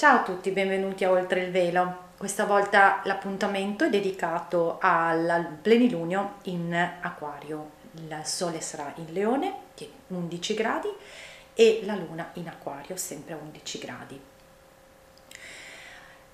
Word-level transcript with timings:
Ciao 0.00 0.20
a 0.20 0.22
tutti, 0.22 0.50
benvenuti 0.50 1.04
a 1.04 1.10
Oltre 1.10 1.42
il 1.42 1.50
Velo. 1.50 2.12
Questa 2.16 2.46
volta 2.46 3.02
l'appuntamento 3.04 3.84
è 3.84 3.90
dedicato 3.90 4.78
al 4.80 5.58
plenilunio 5.60 6.36
in 6.44 6.72
Aquario. 7.02 7.72
Il 7.96 8.18
Sole 8.24 8.62
sarà 8.62 8.94
in 8.94 9.12
Leone, 9.12 9.54
11 10.06 10.54
gradi, 10.54 10.88
e 11.52 11.82
la 11.84 11.96
Luna 11.96 12.30
in 12.36 12.48
Aquario, 12.48 12.96
sempre 12.96 13.34
a 13.34 13.36
11 13.42 13.78
gradi. 13.78 14.20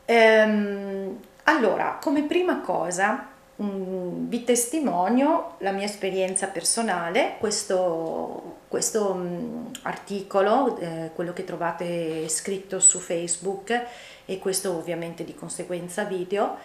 Ehm, 0.04 1.20
allora, 1.42 1.98
come 2.00 2.22
prima 2.22 2.60
cosa, 2.60 3.30
mh, 3.56 4.28
vi 4.28 4.44
testimonio 4.44 5.54
la 5.58 5.72
mia 5.72 5.84
esperienza 5.84 6.48
personale, 6.48 7.36
questo, 7.38 8.58
questo 8.68 9.14
mh, 9.14 9.70
articolo, 9.82 10.76
eh, 10.78 11.10
quello 11.14 11.32
che 11.32 11.44
trovate 11.44 12.28
scritto 12.28 12.80
su 12.80 12.98
Facebook 12.98 13.86
e 14.24 14.38
questo 14.38 14.76
ovviamente 14.76 15.24
di 15.24 15.34
conseguenza 15.34 16.04
video, 16.04 16.56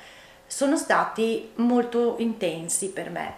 sono 0.46 0.76
stati 0.76 1.52
molto 1.56 2.16
intensi 2.20 2.90
per 2.90 3.10
me, 3.10 3.34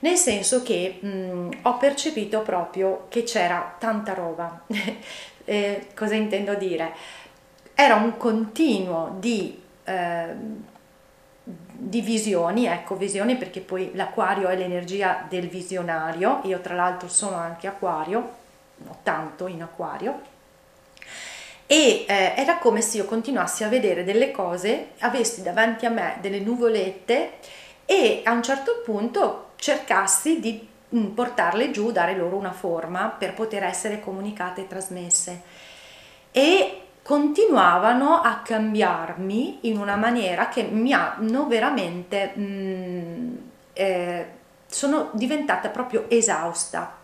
nel 0.00 0.16
senso 0.16 0.62
che 0.62 0.98
mh, 1.00 1.50
ho 1.62 1.76
percepito 1.76 2.40
proprio 2.40 3.06
che 3.08 3.22
c'era 3.22 3.76
tanta 3.78 4.14
roba. 4.14 4.62
eh, 5.44 5.86
cosa 5.94 6.14
intendo 6.14 6.54
dire? 6.54 6.94
Era 7.74 7.94
un 7.96 8.16
continuo 8.16 9.16
di... 9.18 9.62
Eh, 9.84 10.74
di 11.78 12.00
visioni, 12.00 12.66
ecco 12.66 12.96
visioni 12.96 13.36
perché 13.36 13.60
poi 13.60 13.90
l'acquario 13.94 14.48
è 14.48 14.56
l'energia 14.56 15.26
del 15.28 15.48
visionario, 15.48 16.40
io 16.44 16.60
tra 16.60 16.74
l'altro 16.74 17.08
sono 17.08 17.36
anche 17.36 17.66
acquario, 17.66 18.18
ho 18.86 18.96
tanto 19.02 19.46
in 19.46 19.62
acquario, 19.62 20.20
e 21.66 22.04
eh, 22.08 22.34
era 22.36 22.58
come 22.58 22.80
se 22.80 22.98
io 22.98 23.04
continuassi 23.04 23.64
a 23.64 23.68
vedere 23.68 24.04
delle 24.04 24.30
cose, 24.30 24.90
avessi 25.00 25.42
davanti 25.42 25.84
a 25.84 25.90
me 25.90 26.16
delle 26.20 26.40
nuvolette 26.40 27.32
e 27.84 28.22
a 28.24 28.32
un 28.32 28.42
certo 28.42 28.82
punto 28.84 29.50
cercassi 29.56 30.40
di 30.40 30.66
mm, 30.94 31.06
portarle 31.08 31.70
giù, 31.72 31.90
dare 31.90 32.16
loro 32.16 32.36
una 32.36 32.52
forma 32.52 33.08
per 33.08 33.34
poter 33.34 33.64
essere 33.64 34.00
comunicate 34.00 34.62
e 34.62 34.66
trasmesse. 34.68 35.42
E 36.30 36.85
continuavano 37.06 38.20
a 38.20 38.40
cambiarmi 38.44 39.58
in 39.68 39.78
una 39.78 39.94
maniera 39.94 40.48
che 40.48 40.64
mi 40.64 40.92
hanno 40.92 41.46
veramente 41.46 42.32
mh, 42.34 42.42
mm, 42.42 43.36
eh, 43.74 44.26
sono 44.66 45.10
diventata 45.12 45.68
proprio 45.68 46.06
esausta. 46.08 46.96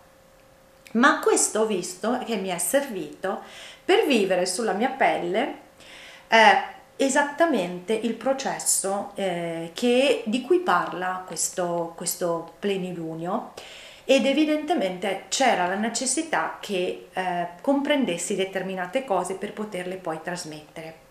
Ma 0.91 1.19
questo 1.19 1.61
ho 1.61 1.65
visto 1.65 2.19
che 2.25 2.35
mi 2.35 2.49
è 2.49 2.57
servito 2.57 3.43
per 3.85 4.05
vivere 4.05 4.45
sulla 4.45 4.73
mia 4.73 4.89
pelle 4.89 5.59
eh, 6.27 6.63
esattamente 6.97 7.93
il 7.93 8.15
processo 8.15 9.11
eh, 9.15 9.71
che, 9.73 10.23
di 10.25 10.41
cui 10.41 10.59
parla 10.59 11.23
questo, 11.25 11.93
questo 11.95 12.55
plenilunio 12.59 13.53
ed 14.05 14.25
evidentemente 14.25 15.25
c'era 15.29 15.67
la 15.67 15.75
necessità 15.75 16.57
che 16.59 17.07
eh, 17.13 17.47
comprendessi 17.61 18.35
determinate 18.35 19.05
cose 19.05 19.35
per 19.35 19.53
poterle 19.53 19.95
poi 19.95 20.19
trasmettere. 20.21 21.01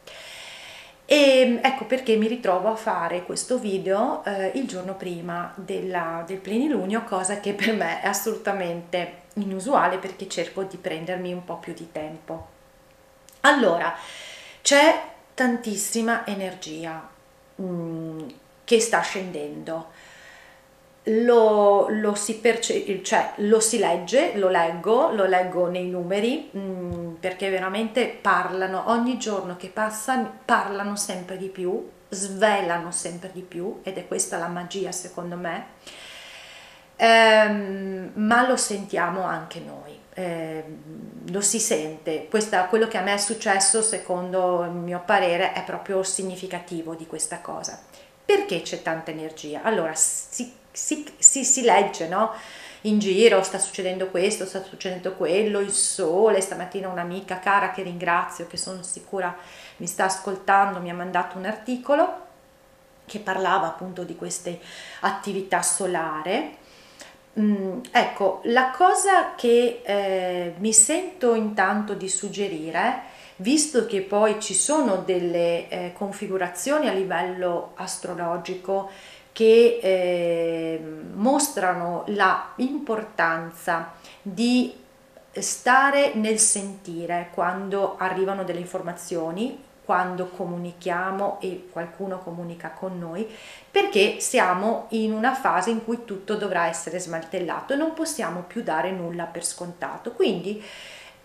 E 1.05 1.61
ecco 1.63 1.85
perché 1.85 2.17
mi 2.17 2.27
ritrovo 2.27 2.69
a 2.69 2.77
fare 2.77 3.25
questo 3.25 3.59
video 3.59 4.25
eh, 4.25 4.53
il 4.55 4.67
giorno 4.67 4.95
prima 4.95 5.53
della, 5.57 6.23
del 6.27 6.39
plenilunio, 6.39 7.05
cosa 7.05 7.41
che 7.41 7.55
per 7.55 7.75
me 7.75 8.01
è 8.01 8.07
assolutamente 8.07 9.21
inusuale 9.35 9.99
perché 9.99 10.29
cerco 10.29 10.63
di 10.63 10.77
prendermi 10.77 11.33
un 11.33 11.45
po' 11.45 11.57
più 11.57 11.75
di 11.75 11.91
tempo. 11.91 12.49
Allora, 13.41 13.95
c'è 14.63 15.03
tantissima 15.35 16.27
energia 16.27 17.09
mm, 17.61 18.29
che 18.65 18.81
sta 18.81 19.01
scendendo 19.01 19.91
lo, 21.05 21.89
lo, 21.89 22.15
si 22.15 22.37
perce- 22.37 23.03
cioè, 23.03 23.33
lo 23.37 23.59
si 23.59 23.79
legge, 23.79 24.33
lo 24.37 24.49
leggo, 24.49 25.11
lo 25.11 25.25
leggo 25.27 25.69
nei 25.69 25.89
numeri 25.89 26.49
mh, 26.51 26.59
mm, 26.59 27.15
perché 27.15 27.51
veramente 27.51 28.07
parlano, 28.07 28.85
ogni 28.87 29.19
giorno 29.19 29.57
che 29.57 29.69
passa 29.69 30.31
parlano 30.45 30.95
sempre 30.97 31.37
di 31.37 31.49
più, 31.49 31.91
svelano 32.09 32.91
sempre 32.93 33.31
di 33.33 33.41
più 33.41 33.81
ed 33.83 33.97
è 33.97 34.07
questa 34.07 34.39
la 34.39 34.47
magia 34.47 34.93
secondo 34.93 35.37
me, 35.37 35.67
ehm, 36.97 38.13
ma 38.15 38.47
lo 38.47 38.57
sentiamo 38.57 39.23
anche 39.23 39.61
noi. 39.61 40.01
Eh, 40.15 40.65
lo 41.31 41.41
si 41.41 41.59
sente, 41.59 42.29
Questa, 42.29 42.67
quello 42.67 42.87
che 42.87 42.99
a 42.99 43.03
me 43.03 43.15
è 43.15 43.17
successo 43.17 43.81
secondo 43.81 44.63
il 44.65 44.73
mio 44.73 45.03
parere 45.07 45.53
è 45.53 45.65
proprio 45.65 46.03
significativo 46.03 46.95
di 46.95 47.07
questa 47.07 47.41
cosa 47.41 47.81
perché 48.25 48.63
c'è 48.63 48.83
tanta 48.83 49.11
energia? 49.11 49.63
Allora 49.63 49.95
si 49.95 50.53
si, 50.73 51.07
si, 51.19 51.45
si 51.45 51.63
legge, 51.63 52.09
no? 52.09 52.33
in 52.83 52.99
giro 52.99 53.43
sta 53.43 53.59
succedendo 53.59 54.09
questo, 54.09 54.45
sta 54.45 54.63
succedendo 54.65 55.13
quello, 55.13 55.61
il 55.61 55.71
sole, 55.71 56.41
stamattina 56.41 56.89
un'amica 56.89 57.39
cara 57.39 57.71
che 57.71 57.83
ringrazio, 57.83 58.47
che 58.47 58.57
sono 58.57 58.83
sicura 58.83 59.37
mi 59.77 59.87
sta 59.87 60.05
ascoltando, 60.05 60.81
mi 60.81 60.91
ha 60.91 60.95
mandato 60.95 61.39
un 61.39 61.45
articolo 61.45 62.21
che 63.05 63.19
parlava 63.19 63.67
appunto 63.67 64.05
di 64.05 64.17
queste 64.17 64.61
attività 65.01 65.63
solare. 65.63 66.57
Mm, 67.39 67.81
ecco, 67.91 68.41
la 68.45 68.71
cosa 68.71 69.35
che 69.35 69.83
eh, 69.85 70.55
mi 70.59 70.73
sento 70.73 71.35
intanto 71.35 71.95
di 71.95 72.09
suggerire, 72.09 73.11
visto 73.37 73.87
che 73.87 74.03
poi 74.03 74.41
ci 74.41 74.55
sono 74.55 74.99
delle 74.99 75.69
eh, 75.69 75.93
configurazioni 75.95 76.89
a 76.89 76.93
livello 76.93 77.73
astrologico 77.77 78.91
che 79.33 79.79
eh, 79.83 80.81
mostrano 81.15 82.05
la 82.09 82.53
importanza 82.57 83.93
di 84.21 84.81
stare 85.33 86.13
nel 86.15 86.39
sentire 86.39 87.31
quando 87.33 87.97
arrivano 87.97 88.45
delle 88.45 88.61
informazioni, 88.61 89.71
quando 89.85 90.27
comunichiamo 90.29 91.41
e 91.41 91.69
qualcuno 91.73 92.19
comunica 92.19 92.71
con 92.71 92.99
noi, 92.99 93.29
perché 93.71 94.21
siamo 94.21 94.87
in 94.91 95.13
una 95.13 95.35
fase 95.35 95.71
in 95.71 95.85
cui 95.85 96.05
tutto 96.05 96.37
dovrà 96.37 96.67
essere 96.67 97.01
smaltellato 97.01 97.73
e 97.73 97.77
non 97.77 97.95
possiamo 97.95 98.43
più 98.43 98.63
dare 98.63 98.91
nulla 98.91 99.25
per 99.25 99.45
scontato. 99.45 100.13
Quindi 100.13 100.63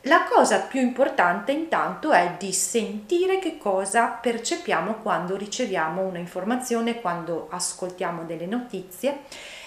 la 0.01 0.23
cosa 0.23 0.59
più 0.59 0.79
importante 0.79 1.51
intanto 1.51 2.11
è 2.11 2.35
di 2.37 2.53
sentire 2.53 3.39
che 3.39 3.57
cosa 3.57 4.07
percepiamo 4.07 4.95
quando 5.01 5.35
riceviamo 5.35 6.01
una 6.01 6.19
informazione, 6.19 7.01
quando 7.01 7.47
ascoltiamo 7.49 8.23
delle 8.23 8.45
notizie 8.45 9.23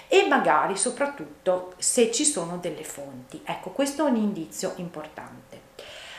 e 0.07 0.27
magari 0.27 0.77
soprattutto 0.77 1.73
se 1.77 2.11
ci 2.11 2.25
sono 2.25 2.57
delle 2.57 2.83
fonti. 2.83 3.41
Ecco, 3.45 3.69
questo 3.69 4.05
è 4.05 4.09
un 4.09 4.15
indizio 4.15 4.73
importante. 4.77 5.59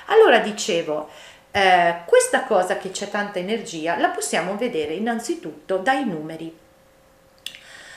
Allora 0.06 0.38
dicevo, 0.38 1.08
eh, 1.50 1.96
questa 2.06 2.44
cosa 2.44 2.78
che 2.78 2.90
c'è 2.90 3.10
tanta 3.10 3.38
energia 3.38 3.97
la 3.98 4.08
possiamo 4.08 4.56
vedere 4.56 4.94
innanzitutto 4.94 5.78
dai 5.78 6.06
numeri. 6.06 6.56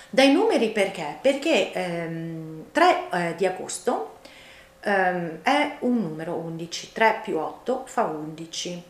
Dai 0.09 0.31
numeri 0.31 0.69
perché? 0.71 1.17
Perché 1.21 1.71
ehm, 1.71 2.65
3 2.71 3.09
eh, 3.11 3.35
di 3.35 3.45
agosto 3.45 4.17
um, 4.85 5.39
è 5.41 5.77
un 5.79 6.01
numero 6.01 6.35
11, 6.35 6.91
3 6.93 7.21
più 7.23 7.37
8 7.37 7.83
fa 7.85 8.03
11. 8.03 8.83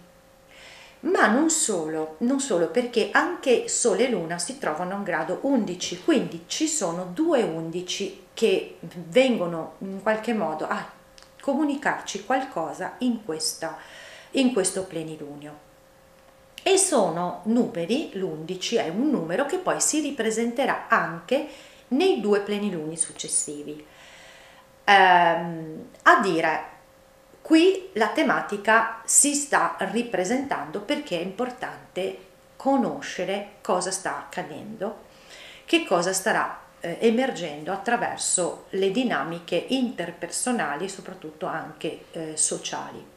Ma 1.01 1.27
non 1.27 1.49
solo, 1.49 2.15
non 2.19 2.39
solo 2.39 2.69
perché 2.69 3.09
anche 3.11 3.67
Sole 3.67 4.07
e 4.07 4.09
Luna 4.09 4.39
si 4.39 4.57
trovano 4.57 4.93
a 4.93 4.97
un 4.97 5.03
grado 5.03 5.39
11, 5.41 6.03
quindi 6.03 6.45
ci 6.47 6.67
sono 6.67 7.11
due 7.13 7.43
11 7.43 8.23
che 8.33 8.77
vengono 8.79 9.73
in 9.79 10.01
qualche 10.01 10.33
modo 10.33 10.67
a 10.67 10.91
comunicarci 11.39 12.25
qualcosa 12.25 12.95
in, 12.99 13.23
questa, 13.23 13.77
in 14.31 14.51
questo 14.51 14.83
plenilunio. 14.85 15.63
E 16.63 16.77
sono 16.79 17.41
numeri, 17.43 18.09
l'11 18.13 18.77
è 18.77 18.89
un 18.89 19.11
numero 19.11 19.45
che 19.45 19.59
poi 19.59 19.79
si 19.79 19.99
ripresenterà 19.99 20.87
anche 20.87 21.47
nei 21.89 22.19
due 22.19 22.39
pleniluni 22.39 22.97
successivi 22.97 23.85
ehm, 24.85 25.89
a 26.03 26.19
dire 26.21 26.63
qui 27.41 27.89
la 27.93 28.09
tematica 28.09 29.01
si 29.05 29.35
sta 29.35 29.75
ripresentando 29.79 30.81
perché 30.81 31.19
è 31.19 31.23
importante 31.23 32.17
conoscere 32.55 33.57
cosa 33.61 33.91
sta 33.91 34.17
accadendo, 34.17 35.03
che 35.65 35.85
cosa 35.85 36.13
starà 36.13 36.59
eh, 36.79 36.97
emergendo 37.01 37.71
attraverso 37.71 38.65
le 38.69 38.91
dinamiche 38.91 39.65
interpersonali 39.69 40.85
e 40.85 40.89
soprattutto 40.89 41.45
anche 41.45 42.05
eh, 42.11 42.37
sociali. 42.37 43.13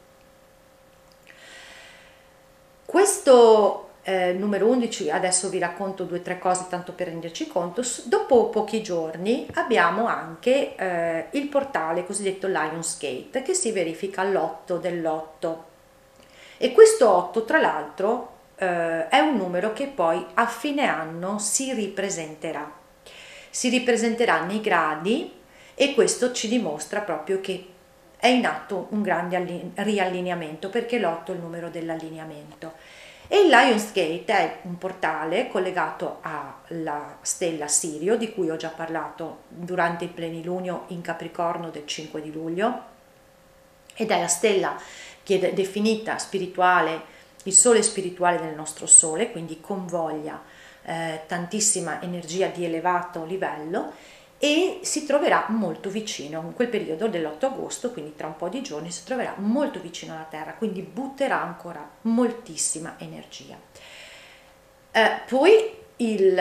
Questo 2.85 3.88
eh, 4.09 4.33
numero 4.33 4.65
11, 4.65 5.11
adesso 5.11 5.49
vi 5.49 5.59
racconto 5.59 6.03
due 6.03 6.17
o 6.17 6.21
tre 6.21 6.39
cose 6.39 6.65
tanto 6.67 6.93
per 6.93 7.07
renderci 7.09 7.45
conto, 7.45 7.83
dopo 8.05 8.49
pochi 8.49 8.81
giorni 8.81 9.45
abbiamo 9.53 10.07
anche 10.07 10.75
eh, 10.75 11.27
il 11.31 11.47
portale 11.47 12.03
cosiddetto 12.03 12.47
Lionsgate 12.47 13.43
che 13.43 13.53
si 13.53 13.71
verifica 13.71 14.21
all'8 14.21 14.79
dell'8 14.79 15.55
e 16.57 16.71
questo 16.71 17.07
8 17.07 17.45
tra 17.45 17.59
l'altro 17.59 18.37
eh, 18.55 19.07
è 19.09 19.19
un 19.19 19.37
numero 19.37 19.73
che 19.73 19.85
poi 19.85 20.25
a 20.33 20.47
fine 20.47 20.87
anno 20.87 21.37
si 21.37 21.71
ripresenterà, 21.71 22.71
si 23.51 23.69
ripresenterà 23.69 24.43
nei 24.43 24.59
gradi 24.59 25.31
e 25.75 25.93
questo 25.93 26.31
ci 26.31 26.47
dimostra 26.47 27.01
proprio 27.01 27.39
che 27.41 27.67
è 28.17 28.27
in 28.27 28.47
atto 28.47 28.87
un 28.89 29.03
grande 29.03 29.71
riallineamento 29.75 30.69
perché 30.69 30.97
l'8 30.97 31.25
è 31.27 31.31
il 31.31 31.39
numero 31.39 31.69
dell'allineamento 31.69 32.73
e 33.31 33.41
il 33.41 33.47
Lionsgate 33.47 34.25
è 34.25 34.57
un 34.63 34.79
portale 34.79 35.49
collegato 35.49 36.17
alla 36.21 37.19
stella 37.21 37.67
Sirio, 37.67 38.17
di 38.17 38.33
cui 38.33 38.49
ho 38.49 38.55
già 38.55 38.69
parlato 38.69 39.43
durante 39.49 40.05
il 40.05 40.09
plenilunio 40.09 40.85
in 40.87 41.01
Capricorno 41.01 41.69
del 41.69 41.85
5 41.85 42.23
di 42.23 42.31
luglio, 42.31 42.81
ed 43.93 44.09
è 44.09 44.19
la 44.19 44.27
stella 44.27 44.75
che 45.21 45.39
è 45.39 45.53
definita 45.53 46.17
spirituale, 46.17 47.17
il 47.43 47.53
sole 47.53 47.83
spirituale 47.83 48.39
del 48.39 48.55
nostro 48.55 48.87
sole, 48.87 49.31
quindi 49.31 49.61
convoglia 49.61 50.41
eh, 50.81 51.21
tantissima 51.27 52.01
energia 52.01 52.47
di 52.47 52.65
elevato 52.65 53.25
livello 53.25 53.93
e 54.39 54.79
si 54.83 55.05
troverà 55.05 55.47
molto 55.49 55.89
vicino 55.89 56.41
in 56.41 56.53
quel 56.53 56.69
periodo 56.69 57.09
dell'8 57.09 57.45
agosto, 57.45 57.91
quindi 57.91 58.15
tra 58.15 58.27
un 58.27 58.37
po' 58.37 58.47
di 58.47 58.61
giorni 58.61 58.89
si 58.89 59.03
troverà 59.03 59.33
molto 59.37 59.81
vicino 59.81 60.13
alla 60.13 60.27
Terra, 60.29 60.53
quindi 60.53 60.81
butterà 60.81 61.41
ancora 61.41 61.87
moltissima 62.03 62.95
energia. 62.99 63.57
Eh, 64.91 65.21
poi 65.27 65.77
il, 65.97 66.35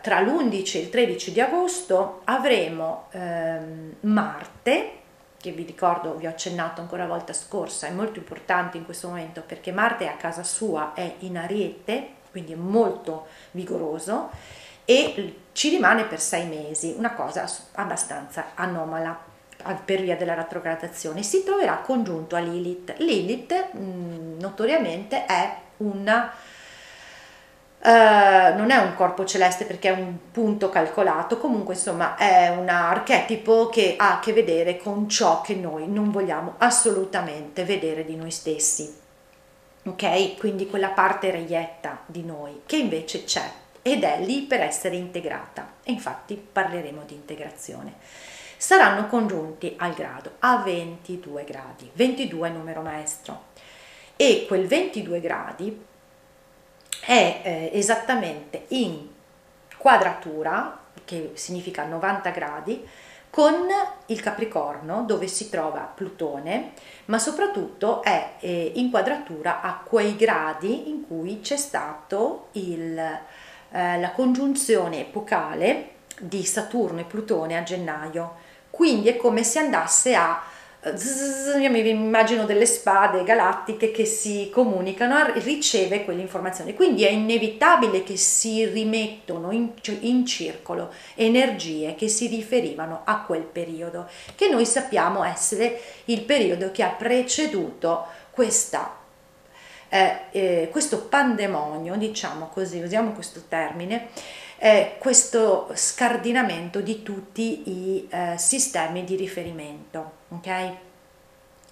tra 0.00 0.20
l'11 0.20 0.76
e 0.76 0.80
il 0.80 0.90
13 0.90 1.32
di 1.32 1.40
agosto 1.40 2.20
avremo 2.24 3.08
ehm, 3.10 3.96
Marte, 4.02 4.98
che 5.36 5.50
vi 5.50 5.64
ricordo, 5.64 6.14
vi 6.14 6.26
ho 6.26 6.30
accennato 6.30 6.80
ancora 6.80 7.02
la 7.02 7.14
volta 7.14 7.32
scorsa, 7.32 7.88
è 7.88 7.90
molto 7.90 8.20
importante 8.20 8.76
in 8.76 8.84
questo 8.84 9.08
momento 9.08 9.42
perché 9.44 9.72
Marte 9.72 10.06
a 10.06 10.14
casa 10.14 10.44
sua, 10.44 10.92
è 10.94 11.14
in 11.20 11.36
Ariete, 11.36 12.18
quindi 12.30 12.52
è 12.52 12.56
molto 12.56 13.26
vigoroso 13.50 14.30
e 14.84 15.34
ci 15.60 15.68
rimane 15.68 16.04
per 16.04 16.22
sei 16.22 16.46
mesi, 16.46 16.94
una 16.96 17.12
cosa 17.12 17.46
abbastanza 17.72 18.52
anomala 18.54 19.14
per 19.84 20.00
via 20.00 20.16
della 20.16 20.32
retrogradazione. 20.32 21.22
Si 21.22 21.44
troverà 21.44 21.82
congiunto 21.84 22.34
a 22.34 22.38
Lilith. 22.38 22.94
Lilith 22.96 23.68
mm, 23.76 24.38
notoriamente 24.40 25.26
è 25.26 25.54
una 25.78 26.32
Uh, 27.82 28.54
non 28.58 28.70
è 28.70 28.76
un 28.76 28.94
corpo 28.94 29.24
celeste 29.24 29.64
perché 29.64 29.88
è 29.88 29.98
un 29.98 30.30
punto 30.30 30.68
calcolato, 30.68 31.38
comunque 31.38 31.72
insomma 31.72 32.14
è 32.14 32.50
un 32.50 32.68
archetipo 32.68 33.70
che 33.70 33.94
ha 33.96 34.16
a 34.16 34.20
che 34.20 34.34
vedere 34.34 34.76
con 34.76 35.08
ciò 35.08 35.40
che 35.40 35.54
noi 35.54 35.88
non 35.88 36.10
vogliamo 36.10 36.56
assolutamente 36.58 37.64
vedere 37.64 38.04
di 38.04 38.16
noi 38.16 38.30
stessi. 38.30 38.94
Ok? 39.86 40.36
Quindi 40.36 40.66
quella 40.66 40.90
parte 40.90 41.30
reietta 41.30 42.00
di 42.04 42.22
noi 42.22 42.60
che 42.66 42.76
invece 42.76 43.24
c'è 43.24 43.50
ed 43.82 44.04
è 44.04 44.20
lì 44.20 44.42
per 44.42 44.60
essere 44.60 44.96
integrata 44.96 45.74
e 45.82 45.92
infatti 45.92 46.34
parleremo 46.34 47.02
di 47.06 47.14
integrazione. 47.14 47.94
Saranno 48.56 49.06
congiunti 49.06 49.74
al 49.78 49.94
grado 49.94 50.36
a 50.40 50.58
22 50.58 51.44
gradi, 51.44 51.90
22 51.92 52.48
è 52.48 52.50
numero 52.52 52.82
maestro 52.82 53.44
e 54.16 54.44
quel 54.46 54.66
22 54.66 55.20
gradi 55.20 55.84
è 57.00 57.40
eh, 57.42 57.70
esattamente 57.72 58.66
in 58.68 59.08
quadratura, 59.78 60.78
che 61.04 61.32
significa 61.34 61.84
90 61.84 62.30
gradi, 62.30 62.86
con 63.30 63.66
il 64.06 64.20
Capricorno 64.20 65.04
dove 65.04 65.26
si 65.28 65.48
trova 65.48 65.80
Plutone, 65.80 66.72
ma 67.06 67.18
soprattutto 67.18 68.02
è 68.02 68.34
eh, 68.40 68.72
in 68.74 68.90
quadratura 68.90 69.60
a 69.62 69.80
quei 69.82 70.16
gradi 70.16 70.90
in 70.90 71.06
cui 71.06 71.40
c'è 71.40 71.56
stato 71.56 72.48
il 72.52 73.18
eh, 73.72 73.98
la 73.98 74.10
congiunzione 74.10 75.00
epocale 75.00 75.88
di 76.20 76.44
Saturno 76.44 77.00
e 77.00 77.04
Plutone 77.04 77.56
a 77.56 77.62
gennaio. 77.62 78.34
Quindi 78.70 79.08
è 79.08 79.16
come 79.16 79.42
se 79.42 79.58
andasse 79.58 80.14
a 80.14 80.42
zzz, 80.82 81.58
io 81.60 81.70
mi 81.70 81.86
immagino 81.86 82.46
delle 82.46 82.64
spade 82.64 83.22
galattiche 83.22 83.90
che 83.90 84.06
si 84.06 84.48
comunicano 84.50 85.32
riceve 85.34 86.04
quell'informazione. 86.04 86.74
Quindi 86.74 87.04
è 87.04 87.10
inevitabile 87.10 88.02
che 88.02 88.16
si 88.16 88.64
rimettono 88.64 89.50
in, 89.50 89.72
in 90.00 90.24
circolo 90.24 90.92
energie 91.14 91.94
che 91.94 92.08
si 92.08 92.28
riferivano 92.28 93.02
a 93.04 93.22
quel 93.22 93.42
periodo, 93.42 94.08
che 94.34 94.48
noi 94.48 94.64
sappiamo 94.64 95.22
essere 95.24 95.80
il 96.06 96.22
periodo 96.22 96.70
che 96.70 96.82
ha 96.82 96.90
preceduto 96.90 98.06
questa 98.30 98.99
eh, 99.90 100.20
eh, 100.30 100.68
questo 100.70 101.06
pandemonio, 101.06 101.96
diciamo 101.96 102.46
così, 102.46 102.80
usiamo 102.80 103.10
questo 103.10 103.42
termine, 103.48 104.08
è 104.56 104.96
questo 104.98 105.68
scardinamento 105.74 106.80
di 106.80 107.02
tutti 107.02 107.68
i 107.68 108.08
eh, 108.08 108.38
sistemi 108.38 109.02
di 109.02 109.16
riferimento, 109.16 110.12
ok? 110.28 110.46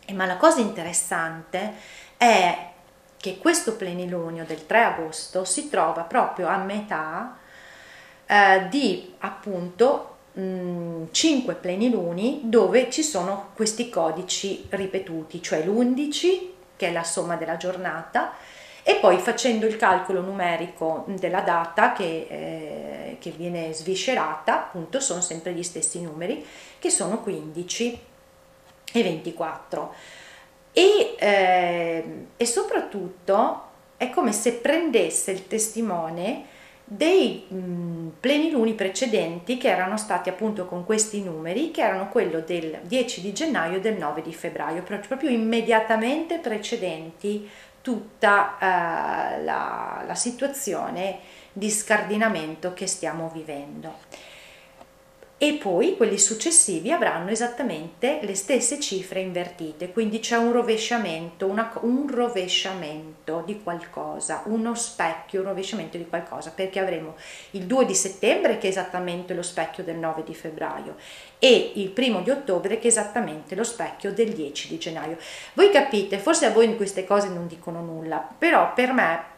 E, 0.05 0.13
ma 0.15 0.27
la 0.27 0.37
cosa 0.37 0.61
interessante 0.61 1.75
è 2.17 2.71
che 3.17 3.39
questo 3.39 3.77
plenilunio 3.77 4.45
del 4.45 4.67
3 4.67 4.83
agosto 4.83 5.45
si 5.45 5.69
trova 5.69 6.03
proprio 6.03 6.49
a 6.49 6.57
metà 6.57 7.39
eh, 8.27 8.67
di 8.69 9.15
appunto 9.19 10.17
5 11.11 11.55
pleniluni 11.55 12.43
dove 12.45 12.91
ci 12.91 13.03
sono 13.03 13.49
questi 13.55 13.89
codici 13.89 14.67
ripetuti, 14.69 15.43
cioè 15.43 15.65
l'11, 15.65 16.57
che 16.79 16.87
è 16.89 16.93
la 16.93 17.05
somma 17.05 17.37
della 17.37 17.59
giornata, 17.59 18.33
e 18.83 18.95
poi 18.95 19.19
facendo 19.19 19.67
il 19.67 19.77
calcolo 19.77 20.23
numerico 20.23 21.05
della 21.09 21.43
data 21.43 21.93
che, 21.93 22.27
eh, 22.31 23.17
che 23.21 23.31
viene 23.33 23.75
sviscerata, 23.75 24.55
appunto 24.55 24.99
sono 25.01 25.21
sempre 25.21 25.53
gli 25.53 25.63
stessi 25.63 26.01
numeri, 26.01 26.43
che 26.79 26.89
sono 26.89 27.21
15 27.21 28.01
e 28.91 29.03
24. 29.03 29.95
E, 30.73 31.17
eh, 31.19 32.27
e 32.35 32.47
soprattutto 32.47 33.63
è 33.99 34.09
come 34.09 34.33
se 34.33 34.55
prendesse 34.55 35.33
il 35.33 35.47
testimone 35.47 36.57
dei 36.91 37.45
mh, 37.47 38.09
pleniluni 38.19 38.73
precedenti 38.73 39.59
che 39.59 39.69
erano 39.69 39.99
stati 39.99 40.31
appunto 40.31 40.65
con 40.65 40.87
questi 40.87 41.23
numeri, 41.23 41.71
che 41.71 41.83
erano 41.83 42.09
quello 42.09 42.41
del 42.41 42.79
10 42.83 43.21
di 43.21 43.33
gennaio 43.35 43.77
e 43.77 43.81
del 43.81 43.99
9 43.99 44.23
di 44.23 44.33
febbraio, 44.33 44.83
proprio 44.83 45.29
immediatamente 45.29 46.39
precedenti 46.39 47.49
tutta 47.83 48.57
uh, 48.59 49.45
la, 49.45 50.03
la 50.07 50.15
situazione 50.15 51.19
di 51.53 51.71
scardinamento 51.71 52.73
che 52.73 52.87
stiamo 52.87 53.31
vivendo 53.33 53.97
e 55.41 55.53
poi 55.53 55.97
quelli 55.97 56.19
successivi 56.19 56.91
avranno 56.91 57.31
esattamente 57.31 58.19
le 58.23 58.35
stesse 58.35 58.81
cifre 58.81 59.21
invertite, 59.21 59.93
quindi 59.93 60.19
c'è 60.19 60.37
un 60.37 60.51
rovesciamento, 60.51 61.47
una, 61.47 61.73
un 61.83 62.13
rovesciamento 62.13 63.45
di 63.47 63.63
qualcosa, 63.63 64.43
uno 64.47 64.75
specchio, 64.75 65.43
un 65.43 65.47
rovesciamento 65.47 65.97
di 65.97 66.09
qualcosa, 66.09 66.51
perché 66.51 66.81
avremo 66.81 67.15
il 67.53 67.67
2 67.67 67.87
di 67.87 67.95
settembre 67.95 68.59
che 68.59 68.67
è 68.67 68.71
esattamente 68.71 69.33
lo 69.33 69.43
specchio 69.43 69.85
del 69.85 69.97
9 69.97 70.25
di 70.25 70.35
febbraio 70.35 70.97
e 71.39 71.73
il 71.77 71.91
primo 71.91 72.21
di 72.21 72.31
ottobre 72.31 72.79
che 72.79 72.85
è 72.85 72.91
esattamente 72.91 73.55
lo 73.55 73.63
specchio 73.63 74.13
del 74.13 74.33
10 74.33 74.67
di 74.67 74.79
gennaio. 74.79 75.19
Voi 75.53 75.71
capite, 75.71 76.19
forse 76.19 76.47
a 76.47 76.51
voi 76.51 76.75
queste 76.75 77.05
cose 77.05 77.29
non 77.29 77.47
dicono 77.47 77.81
nulla, 77.81 78.29
però 78.37 78.73
per 78.75 78.93
me 78.93 79.37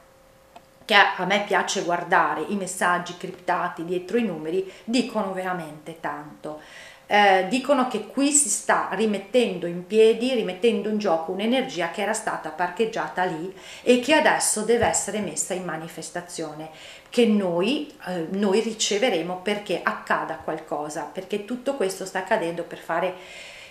che 0.91 0.97
a 0.97 1.25
me 1.25 1.45
piace 1.47 1.83
guardare 1.83 2.45
i 2.49 2.57
messaggi 2.57 3.17
criptati 3.17 3.85
dietro 3.85 4.19
i 4.19 4.25
numeri, 4.25 4.69
dicono 4.83 5.33
veramente 5.33 6.01
tanto. 6.01 6.61
Eh, 7.07 7.47
dicono 7.49 7.87
che 7.87 8.09
qui 8.09 8.33
si 8.33 8.49
sta 8.49 8.89
rimettendo 8.93 9.67
in 9.67 9.87
piedi, 9.87 10.35
rimettendo 10.35 10.89
in 10.89 10.99
gioco 10.99 11.31
un'energia 11.31 11.93
che 11.93 12.03
era 12.03 12.13
stata 12.13 12.49
parcheggiata 12.51 13.23
lì 13.23 13.55
e 13.83 14.01
che 14.01 14.15
adesso 14.15 14.63
deve 14.63 14.87
essere 14.87 15.21
messa 15.21 15.55
in 15.55 15.63
manifestazione, 15.63 16.71
che 17.09 17.25
noi, 17.25 17.93
eh, 18.09 18.27
noi 18.31 18.59
riceveremo 18.59 19.43
perché 19.43 19.81
accada 19.85 20.41
qualcosa, 20.43 21.03
perché 21.03 21.45
tutto 21.45 21.75
questo 21.75 22.05
sta 22.05 22.19
accadendo 22.19 22.65
per 22.65 22.79
fare 22.79 23.15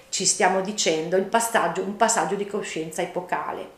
ci 0.08 0.26
stiamo 0.26 0.62
dicendo 0.62 1.18
il 1.18 1.26
passaggio, 1.26 1.82
un 1.82 1.98
passaggio 1.98 2.36
di 2.36 2.48
coscienza 2.48 3.02
epocale, 3.02 3.72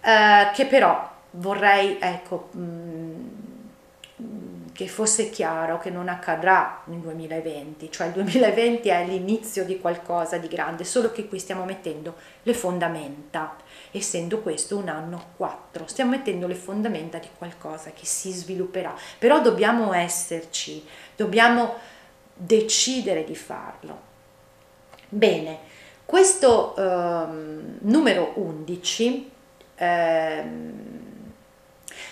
eh, 0.00 0.50
che 0.54 0.64
però 0.64 1.18
vorrei, 1.32 1.98
ecco, 2.00 2.50
mm, 2.56 3.28
che 4.72 4.88
fosse 4.88 5.28
chiaro 5.28 5.78
che 5.78 5.90
non 5.90 6.08
accadrà 6.08 6.80
nel 6.84 7.00
2020, 7.00 7.90
cioè 7.90 8.06
il 8.06 8.12
2020 8.14 8.88
è 8.88 9.04
l'inizio 9.04 9.64
di 9.64 9.78
qualcosa 9.78 10.38
di 10.38 10.48
grande, 10.48 10.84
solo 10.84 11.12
che 11.12 11.28
qui 11.28 11.38
stiamo 11.38 11.64
mettendo 11.64 12.16
le 12.44 12.54
fondamenta, 12.54 13.56
essendo 13.90 14.40
questo 14.40 14.78
un 14.78 14.88
anno 14.88 15.32
4, 15.36 15.86
stiamo 15.86 16.12
mettendo 16.12 16.46
le 16.46 16.54
fondamenta 16.54 17.18
di 17.18 17.28
qualcosa 17.36 17.90
che 17.90 18.06
si 18.06 18.32
svilupperà, 18.32 18.94
però 19.18 19.42
dobbiamo 19.42 19.92
esserci, 19.92 20.82
dobbiamo 21.14 21.74
decidere 22.32 23.24
di 23.24 23.36
farlo. 23.36 24.08
Bene, 25.10 25.58
questo 26.06 26.74
ehm, 26.76 27.78
numero 27.80 28.32
11 28.36 29.30
ehm, 29.74 31.09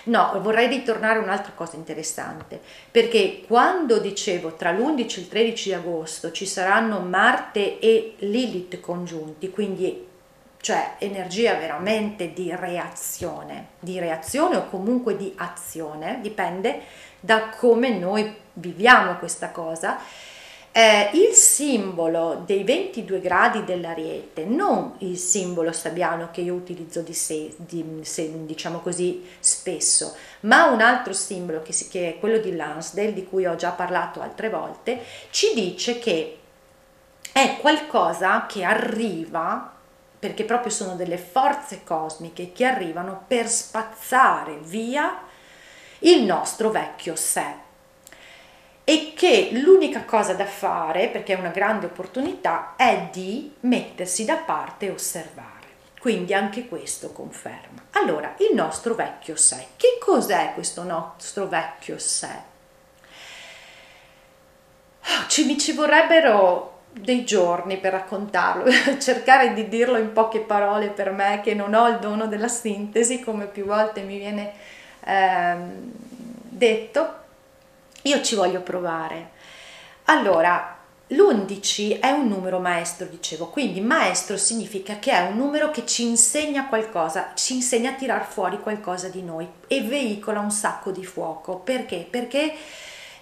No, 0.05 0.39
vorrei 0.41 0.67
ritornare 0.67 1.19
a 1.19 1.21
un'altra 1.21 1.51
cosa 1.53 1.75
interessante, 1.75 2.59
perché 2.91 3.43
quando 3.45 3.99
dicevo 3.99 4.53
tra 4.53 4.71
l'11 4.71 4.99
e 4.99 5.19
il 5.19 5.27
13 5.27 5.73
agosto 5.73 6.31
ci 6.31 6.45
saranno 6.45 6.99
Marte 6.99 7.79
e 7.79 8.15
Lilith 8.19 8.79
congiunti, 8.79 9.49
quindi 9.49 10.07
cioè 10.61 10.95
energia 10.97 11.53
veramente 11.55 12.33
di 12.33 12.53
reazione, 12.53 13.67
di 13.79 13.97
reazione 13.99 14.57
o 14.57 14.67
comunque 14.69 15.15
di 15.15 15.33
azione, 15.37 16.19
dipende 16.21 16.81
da 17.19 17.49
come 17.49 17.89
noi 17.89 18.35
viviamo 18.53 19.17
questa 19.17 19.49
cosa 19.51 19.99
eh, 20.71 21.09
il 21.13 21.33
simbolo 21.33 22.43
dei 22.45 22.63
22 22.63 23.19
gradi 23.19 23.63
dell'ariete, 23.63 24.45
non 24.45 24.95
il 24.99 25.17
simbolo 25.17 25.71
sabbiano 25.71 26.29
che 26.31 26.41
io 26.41 26.53
utilizzo 26.53 27.01
di 27.01 27.13
sé, 27.13 27.53
di, 27.57 28.01
se, 28.03 28.45
diciamo 28.45 28.79
così, 28.79 29.25
spesso, 29.39 30.15
ma 30.41 30.65
un 30.65 30.81
altro 30.81 31.13
simbolo 31.13 31.61
che, 31.61 31.73
si, 31.73 31.87
che 31.87 32.09
è 32.09 32.19
quello 32.19 32.37
di 32.37 32.55
Lansdale, 32.55 33.13
di 33.13 33.25
cui 33.25 33.45
ho 33.45 33.55
già 33.55 33.71
parlato 33.71 34.21
altre 34.21 34.49
volte, 34.49 35.01
ci 35.31 35.53
dice 35.55 35.97
che 35.97 36.37
è 37.31 37.57
qualcosa 37.59 38.45
che 38.47 38.63
arriva 38.63 39.73
perché 40.19 40.43
proprio 40.43 40.71
sono 40.71 40.95
delle 40.95 41.17
forze 41.17 41.83
cosmiche 41.83 42.51
che 42.51 42.65
arrivano 42.65 43.23
per 43.25 43.47
spazzare 43.47 44.57
via 44.61 45.21
il 45.99 46.23
nostro 46.23 46.69
vecchio 46.69 47.15
sé 47.15 47.67
e 48.89 49.13
che 49.15 49.49
l'unica 49.51 50.03
cosa 50.03 50.33
da 50.33 50.47
fare, 50.47 51.09
perché 51.09 51.35
è 51.35 51.39
una 51.39 51.49
grande 51.49 51.85
opportunità, 51.85 52.73
è 52.75 53.09
di 53.11 53.53
mettersi 53.59 54.25
da 54.25 54.37
parte 54.37 54.87
e 54.87 54.89
osservare. 54.89 55.67
Quindi 55.99 56.33
anche 56.33 56.67
questo 56.67 57.11
conferma. 57.11 57.83
Allora, 57.91 58.33
il 58.39 58.55
nostro 58.55 58.95
vecchio 58.95 59.35
sé. 59.35 59.63
Che 59.75 59.99
cos'è 59.99 60.53
questo 60.55 60.81
nostro 60.81 61.45
vecchio 61.45 61.99
sé? 61.99 62.31
Oh, 65.03 65.27
ci, 65.27 65.55
ci 65.59 65.73
vorrebbero 65.73 66.79
dei 66.91 67.23
giorni 67.25 67.77
per 67.77 67.91
raccontarlo, 67.91 68.71
cercare 68.99 69.53
di 69.53 69.69
dirlo 69.69 69.99
in 69.99 70.13
poche 70.13 70.39
parole 70.39 70.87
per 70.87 71.11
me 71.11 71.41
che 71.43 71.53
non 71.53 71.75
ho 71.75 71.87
il 71.89 71.99
dono 71.99 72.25
della 72.25 72.47
sintesi, 72.47 73.19
come 73.19 73.45
più 73.45 73.65
volte 73.65 74.01
mi 74.01 74.17
viene 74.17 74.53
ehm, 75.05 75.91
detto, 76.49 77.18
io 78.03 78.21
ci 78.21 78.35
voglio 78.35 78.61
provare. 78.61 79.31
Allora, 80.05 80.77
l'11 81.11 81.99
è 81.99 82.11
un 82.11 82.27
numero 82.27 82.59
maestro, 82.59 83.07
dicevo, 83.07 83.47
quindi 83.47 83.81
maestro 83.81 84.37
significa 84.37 84.99
che 84.99 85.11
è 85.11 85.27
un 85.27 85.37
numero 85.37 85.71
che 85.71 85.85
ci 85.85 86.05
insegna 86.05 86.67
qualcosa, 86.67 87.31
ci 87.33 87.55
insegna 87.55 87.91
a 87.91 87.95
tirar 87.95 88.25
fuori 88.25 88.59
qualcosa 88.59 89.07
di 89.07 89.23
noi 89.23 89.47
e 89.67 89.81
veicola 89.81 90.39
un 90.39 90.51
sacco 90.51 90.91
di 90.91 91.03
fuoco. 91.03 91.57
Perché? 91.57 92.05
Perché 92.07 92.53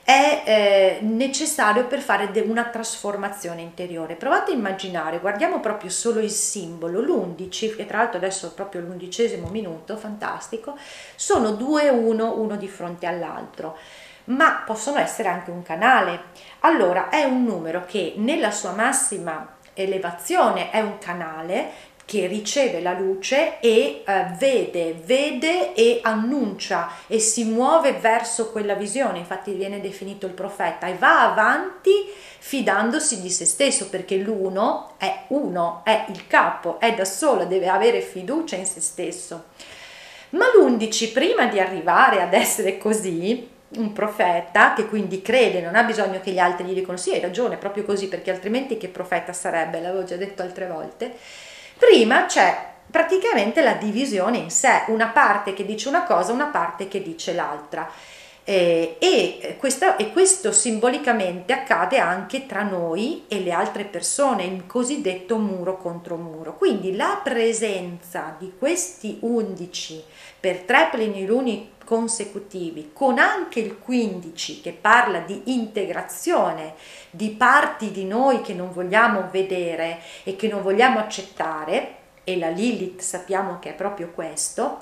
è 0.04 0.44
eh, 0.46 1.06
necessario 1.06 1.86
per 1.86 2.00
fare 2.00 2.30
una 2.46 2.66
trasformazione 2.66 3.62
interiore. 3.62 4.16
Provate 4.16 4.52
a 4.52 4.56
immaginare, 4.56 5.20
guardiamo 5.20 5.60
proprio 5.62 5.90
solo 5.90 6.20
il 6.20 6.30
simbolo, 6.30 7.00
l'11, 7.00 7.76
che 7.76 7.86
tra 7.86 8.00
l'altro 8.00 8.18
adesso 8.18 8.48
è 8.48 8.52
proprio 8.52 8.82
l'undicesimo 8.82 9.48
minuto, 9.48 9.96
fantastico, 9.98 10.78
sono 11.16 11.52
due 11.52 11.88
uno, 11.90 12.38
uno 12.38 12.56
di 12.58 12.68
fronte 12.68 13.06
all'altro 13.06 13.78
ma 14.28 14.64
possono 14.66 14.98
essere 14.98 15.28
anche 15.28 15.52
un 15.52 15.64
canale. 15.64 16.22
Allora 16.62 17.10
è 17.10 17.24
un 17.24 17.44
numero 17.44 17.86
che 17.86 18.14
nella 18.18 18.52
sua 18.52 18.72
massima 18.72 19.56
elevazione 19.74 20.72
è 20.72 20.82
un 20.82 20.98
canale 20.98 21.96
che 22.08 22.26
riceve 22.26 22.80
la 22.80 22.94
luce 22.94 23.60
e 23.60 24.02
eh, 24.06 24.26
vede, 24.40 24.94
vede 24.94 25.74
e 25.74 26.00
annuncia 26.02 26.90
e 27.06 27.20
si 27.20 27.44
muove 27.44 27.92
verso 27.92 28.50
quella 28.50 28.76
visione, 28.76 29.18
infatti 29.18 29.52
viene 29.52 29.82
definito 29.82 30.26
il 30.26 30.32
profeta 30.32 30.88
e 30.88 30.94
va 30.94 31.30
avanti 31.30 31.92
fidandosi 32.40 33.22
di 33.22 33.30
se 33.30 33.44
stesso 33.44 33.90
perché 33.90 34.16
l'uno 34.16 34.94
è 34.98 35.24
uno, 35.28 35.82
è 35.84 36.06
il 36.08 36.28
capo, 36.28 36.80
è 36.80 36.94
da 36.96 37.04
solo, 37.04 37.44
deve 37.44 37.68
avere 37.68 38.00
fiducia 38.00 38.56
in 38.56 38.66
se 38.66 38.80
stesso. 38.80 39.48
Ma 40.30 40.46
l'11 40.46 41.12
prima 41.12 41.48
di 41.48 41.60
arrivare 41.60 42.22
ad 42.22 42.34
essere 42.34 42.78
così, 42.78 43.50
un 43.70 43.92
profeta 43.92 44.74
che 44.74 44.88
quindi 44.88 45.22
crede, 45.22 45.62
non 45.62 45.76
ha 45.76 45.84
bisogno 45.84 46.22
che 46.22 46.32
gli 46.32 46.40
altri 46.40 46.66
gli 46.66 46.74
dicano 46.74 46.98
sì, 46.98 47.12
hai 47.12 47.20
ragione, 47.20 47.58
proprio 47.58 47.84
così, 47.84 48.08
perché 48.08 48.32
altrimenti 48.32 48.78
che 48.78 48.88
profeta 48.88 49.34
sarebbe, 49.34 49.82
l'avevo 49.82 50.04
già 50.04 50.16
detto 50.16 50.42
altre 50.42 50.68
volte. 50.68 51.14
Prima 51.78 52.26
c'è 52.26 52.76
praticamente 52.90 53.62
la 53.62 53.74
divisione 53.74 54.38
in 54.38 54.50
sé, 54.50 54.84
una 54.88 55.08
parte 55.08 55.54
che 55.54 55.66
dice 55.66 55.90
una 55.90 56.04
cosa, 56.04 56.32
una 56.32 56.46
parte 56.46 56.88
che 56.88 57.02
dice 57.02 57.34
l'altra. 57.34 57.90
Eh, 58.50 58.96
e, 59.00 59.58
questa, 59.60 59.98
e, 59.98 60.14
questo 60.14 60.54
simbolicamente 60.54 61.52
accade 61.52 61.98
anche 61.98 62.46
tra 62.46 62.64
noi 62.64 63.26
e 63.28 63.42
le 63.42 63.52
altre 63.52 63.84
persone, 63.84 64.46
il 64.46 64.66
cosiddetto 64.66 65.38
muro 65.38 65.78
contro 65.78 66.16
muro. 66.16 66.56
Quindi 66.56 66.96
la 66.96 67.20
presenza 67.22 68.34
di 68.40 68.54
questi 68.58 69.18
undici 69.20 70.02
per 70.40 70.60
tre 70.60 70.88
pleniluni 70.90 71.72
consecutivi, 71.88 72.92
con 72.92 73.18
anche 73.18 73.62
il 73.62 73.80
15 73.80 74.60
che 74.60 74.74
parla 74.74 75.20
di 75.20 75.44
integrazione 75.46 76.74
di 77.10 77.30
parti 77.30 77.92
di 77.92 78.04
noi 78.04 78.42
che 78.42 78.54
non 78.54 78.74
vogliamo 78.74 79.30
vedere 79.32 80.02
e 80.24 80.36
che 80.36 80.50
non 80.50 80.62
vogliamo 80.62 81.00
accettare, 81.00 81.96
e 82.26 82.38
la 82.38 82.50
Lilith 82.50 83.00
sappiamo 83.00 83.58
che 83.60 83.70
è 83.70 83.74
proprio 83.74 84.10
questo, 84.10 84.78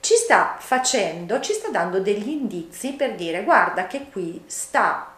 ci 0.00 0.14
sta 0.14 0.56
facendo, 0.58 1.38
ci 1.38 1.52
sta 1.52 1.68
dando 1.68 2.00
degli 2.00 2.30
indizi 2.30 2.94
per 2.94 3.14
dire 3.14 3.44
guarda 3.44 3.86
che 3.86 4.06
qui 4.10 4.42
sta, 4.46 5.14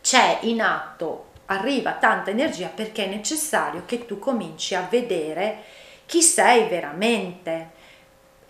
c'è 0.00 0.38
in 0.42 0.62
atto, 0.62 1.30
arriva 1.46 1.94
tanta 1.94 2.30
energia 2.30 2.68
perché 2.68 3.06
è 3.06 3.08
necessario 3.08 3.82
che 3.84 4.06
tu 4.06 4.20
cominci 4.20 4.76
a 4.76 4.86
vedere 4.88 5.64
chi 6.06 6.22
sei 6.22 6.68
veramente 6.68 7.80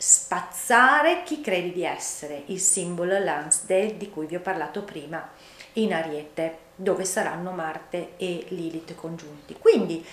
spazzare 0.04 1.22
chi 1.22 1.40
credi 1.40 1.72
di 1.72 1.84
essere, 1.84 2.42
il 2.46 2.58
simbolo 2.58 3.16
Lansdale 3.20 3.96
di 3.96 4.10
cui 4.10 4.26
vi 4.26 4.34
ho 4.34 4.40
parlato 4.40 4.82
prima 4.82 5.30
in 5.74 5.94
Ariete, 5.94 6.58
dove 6.74 7.04
saranno 7.04 7.52
Marte 7.52 8.14
e 8.16 8.46
Lilith 8.48 8.96
congiunti. 8.96 9.54
Quindi 9.56 10.04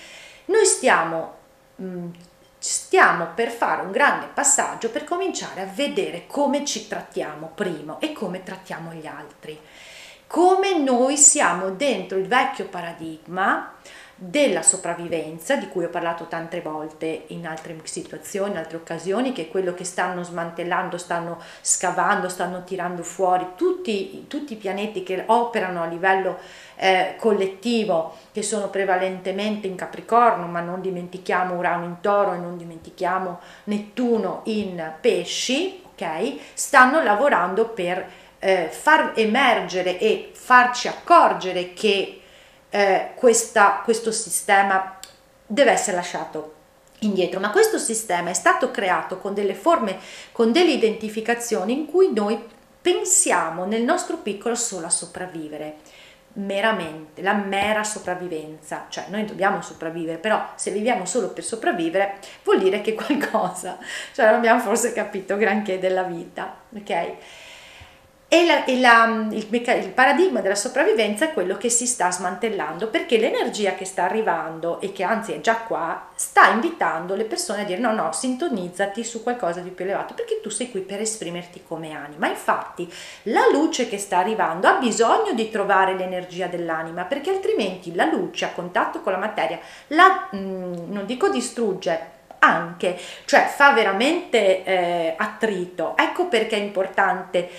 noi 0.45 0.63
stiamo, 0.65 1.37
mm, 1.81 2.07
stiamo 2.59 3.29
per 3.33 3.49
fare 3.49 3.81
un 3.81 3.89
grande 3.89 4.27
passaggio 4.31 4.91
per 4.91 5.05
cominciare 5.05 5.61
a 5.61 5.71
vedere 5.73 6.27
come 6.27 6.63
ci 6.65 6.87
trattiamo 6.87 7.49
primo 7.55 7.99
e 7.99 8.13
come 8.13 8.43
trattiamo 8.43 8.93
gli 8.93 9.07
altri, 9.07 9.59
come 10.27 10.77
noi 10.77 11.17
siamo 11.17 11.71
dentro 11.71 12.19
il 12.19 12.27
vecchio 12.27 12.65
paradigma 12.65 13.73
della 14.21 14.61
sopravvivenza, 14.61 15.55
di 15.55 15.69
cui 15.69 15.85
ho 15.85 15.89
parlato 15.89 16.25
tante 16.25 16.59
volte 16.59 17.23
in 17.27 17.47
altre 17.47 17.77
situazioni, 17.83 18.51
in 18.51 18.57
altre 18.57 18.75
occasioni, 18.75 19.31
che 19.31 19.43
è 19.43 19.47
quello 19.47 19.73
che 19.73 19.85
stanno 19.85 20.23
smantellando, 20.23 20.97
stanno 20.97 21.41
scavando, 21.61 22.27
stanno 22.27 22.65
tirando 22.65 23.01
fuori 23.01 23.47
tutti, 23.55 24.25
tutti 24.27 24.53
i 24.53 24.57
pianeti 24.57 25.03
che 25.03 25.23
operano 25.25 25.81
a 25.81 25.85
livello 25.85 26.37
eh, 26.75 27.15
collettivo, 27.17 28.17
che 28.33 28.41
sono 28.41 28.69
prevalentemente 28.69 29.67
in 29.67 29.75
Capricorno, 29.75 30.47
ma 30.47 30.59
non 30.59 30.81
dimentichiamo 30.81 31.55
Urano 31.55 31.85
in 31.85 32.01
Toro 32.01 32.33
e 32.33 32.37
non 32.37 32.57
dimentichiamo 32.57 33.39
Nettuno 33.65 34.41
in 34.45 34.95
Pesci, 34.99 35.81
ok? 35.93 36.39
Stanno 36.53 37.01
lavorando 37.01 37.69
per 37.69 38.05
eh, 38.39 38.67
far 38.69 39.13
emergere 39.15 39.97
e 39.97 40.31
farci 40.33 40.89
accorgere 40.89 41.73
che 41.73 42.18
eh, 42.69 43.11
questa, 43.15 43.81
questo 43.83 44.11
sistema 44.11 44.97
deve 45.45 45.71
essere 45.71 45.95
lasciato 45.95 46.53
indietro, 46.99 47.39
ma 47.39 47.51
questo 47.51 47.77
sistema 47.77 48.29
è 48.29 48.33
stato 48.33 48.71
creato 48.71 49.17
con 49.19 49.33
delle 49.33 49.55
forme, 49.55 49.97
con 50.31 50.51
delle 50.51 50.71
identificazioni 50.71 51.73
in 51.73 51.85
cui 51.85 52.11
noi 52.13 52.37
pensiamo 52.81 53.65
nel 53.65 53.83
nostro 53.83 54.17
piccolo 54.17 54.55
solo 54.55 54.85
a 54.87 54.89
sopravvivere. 54.89 55.77
meramente, 56.33 57.21
la 57.21 57.33
mera 57.33 57.83
sopravvivenza, 57.83 58.85
cioè 58.89 59.05
noi 59.09 59.25
dobbiamo 59.25 59.61
sopravvivere, 59.61 60.17
però 60.19 60.51
se 60.55 60.71
viviamo 60.71 61.05
solo 61.05 61.29
per 61.29 61.43
sopravvivere 61.43 62.19
vuol 62.43 62.59
dire 62.59 62.81
che 62.81 62.93
qualcosa, 62.93 63.77
cioè 64.13 64.27
non 64.27 64.35
abbiamo 64.35 64.61
forse 64.61 64.93
capito 64.93 65.35
granché 65.37 65.79
della 65.79 66.03
vita, 66.03 66.55
ok? 66.73 67.15
E, 68.31 68.45
la, 68.45 68.63
e 68.65 68.79
la, 68.79 69.27
il, 69.31 69.47
il, 69.49 69.91
paradigma 69.91 70.39
della 70.41 70.53
sopravvivenza 70.53 71.25
è 71.25 71.33
quello 71.33 71.57
che 71.57 71.69
si 71.69 71.87
sta 71.87 72.11
smantellando 72.11 72.89
perché 72.89 73.17
l'energia 73.17 73.73
che 73.73 73.85
sta 73.85 74.03
arrivando 74.03 74.79
e 74.81 74.91
che 74.91 75.01
anzi 75.01 75.33
è 75.33 75.41
già 75.41 75.55
qua 75.55 76.09
sta 76.13 76.51
invitando 76.51 77.15
le 77.15 77.23
persone 77.23 77.61
a 77.61 77.63
dire 77.63 77.79
no 77.79 77.91
no 77.91 78.11
sintonizzati 78.11 79.03
su 79.03 79.23
qualcosa 79.23 79.61
di 79.61 79.71
più 79.71 79.83
elevato 79.83 80.13
perché 80.13 80.41
tu 80.41 80.49
sei 80.49 80.69
qui 80.69 80.81
per 80.81 81.01
esprimerti 81.01 81.63
come 81.67 81.95
anima. 81.95 82.27
Infatti 82.27 82.87
la 83.23 83.49
luce 83.51 83.89
che 83.89 83.97
sta 83.97 84.19
arrivando 84.19 84.67
ha 84.67 84.73
bisogno 84.73 85.33
di 85.33 85.49
trovare 85.49 85.95
l'energia 85.95 86.45
dell'anima 86.45 87.05
perché 87.05 87.31
altrimenti 87.31 87.95
la 87.95 88.05
luce 88.05 88.45
a 88.45 88.49
contatto 88.49 89.01
con 89.01 89.11
la 89.11 89.17
materia 89.17 89.59
la 89.87 90.27
mh, 90.29 90.37
mm, 90.37 90.91
non 90.91 91.07
dico 91.07 91.29
distrugge 91.29 92.17
anche 92.37 92.97
cioè 93.25 93.47
fa 93.47 93.71
veramente 93.73 94.63
eh, 94.63 95.15
attrito. 95.17 95.95
Ecco 95.97 96.27
perché 96.27 96.57
è 96.57 96.59
importante 96.59 97.49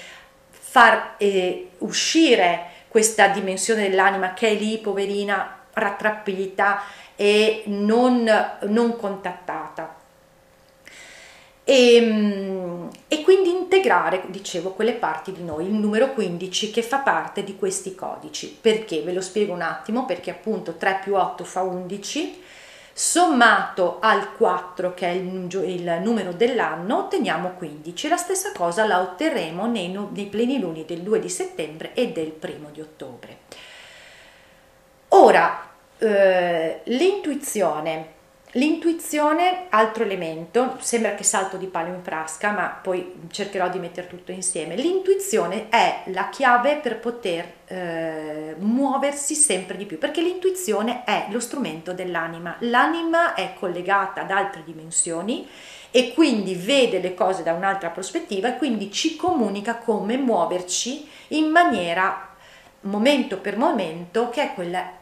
far 0.70 1.16
eh, 1.18 1.70
uscire 1.78 2.66
questa 2.86 3.26
dimensione 3.26 3.88
dell'anima 3.88 4.34
che 4.34 4.50
è 4.50 4.54
lì, 4.54 4.78
poverina, 4.78 5.62
rattrappita 5.72 6.82
e 7.16 7.64
non, 7.66 8.24
non 8.68 8.96
contattata. 8.96 9.96
E, 11.64 11.94
ehm, 11.96 12.88
e, 13.08 13.22
quindi 13.22 13.50
integrare, 13.50 14.22
dicevo, 14.28 14.70
quelle 14.70 14.92
parti 14.92 15.32
di 15.32 15.42
noi, 15.42 15.66
il 15.66 15.72
numero 15.72 16.12
15 16.12 16.70
che 16.70 16.82
fa 16.82 16.98
parte 16.98 17.42
di 17.42 17.56
questi 17.56 17.96
codici. 17.96 18.56
Perché? 18.60 19.02
Ve 19.02 19.12
lo 19.12 19.20
spiego 19.20 19.52
un 19.52 19.62
attimo, 19.62 20.06
perché 20.06 20.30
appunto 20.30 20.74
3 20.76 21.00
più 21.02 21.16
8 21.16 21.42
fa 21.42 21.62
11, 21.62 22.42
sommato 22.92 23.98
al 24.00 24.34
4 24.36 24.94
che 24.94 25.06
è 25.06 25.10
il, 25.10 25.48
il 25.64 26.00
numero 26.02 26.32
dell'anno 26.32 26.98
otteniamo 26.98 27.54
15 27.56 28.08
la 28.08 28.16
stessa 28.16 28.52
cosa 28.52 28.86
la 28.86 29.00
otterremo 29.00 29.66
nei, 29.66 29.88
nei 29.88 30.26
pleniluni 30.26 30.84
del 30.84 31.00
2 31.00 31.20
di 31.20 31.28
settembre 31.28 31.94
e 31.94 32.12
del 32.12 32.34
1 32.40 32.70
di 32.72 32.80
ottobre. 32.80 33.38
Ora 35.08 35.68
eh, 35.98 36.80
l'intuizione 36.84 38.18
L'intuizione, 38.54 39.66
altro 39.68 40.02
elemento, 40.02 40.76
sembra 40.80 41.14
che 41.14 41.22
salto 41.22 41.56
di 41.56 41.66
palo 41.66 41.94
in 41.94 42.02
frasca, 42.02 42.50
ma 42.50 42.66
poi 42.66 43.20
cercherò 43.30 43.68
di 43.68 43.78
mettere 43.78 44.08
tutto 44.08 44.32
insieme. 44.32 44.74
L'intuizione 44.74 45.68
è 45.68 46.02
la 46.06 46.28
chiave 46.30 46.76
per 46.76 46.98
poter 46.98 47.52
eh, 47.66 48.56
muoversi 48.58 49.36
sempre 49.36 49.76
di 49.76 49.86
più, 49.86 49.98
perché 49.98 50.20
l'intuizione 50.20 51.04
è 51.04 51.26
lo 51.30 51.38
strumento 51.38 51.92
dell'anima. 51.92 52.56
L'anima 52.60 53.34
è 53.34 53.54
collegata 53.56 54.22
ad 54.22 54.32
altre 54.32 54.64
dimensioni 54.64 55.46
e 55.92 56.12
quindi 56.12 56.54
vede 56.56 57.00
le 57.00 57.14
cose 57.14 57.44
da 57.44 57.52
un'altra 57.52 57.90
prospettiva 57.90 58.48
e 58.48 58.58
quindi 58.58 58.90
ci 58.90 59.14
comunica 59.14 59.76
come 59.76 60.16
muoverci 60.16 61.08
in 61.28 61.50
maniera 61.50 62.34
momento 62.82 63.38
per 63.38 63.56
momento 63.56 64.28
che 64.30 64.42
è 64.42 64.54
quella 64.54 64.98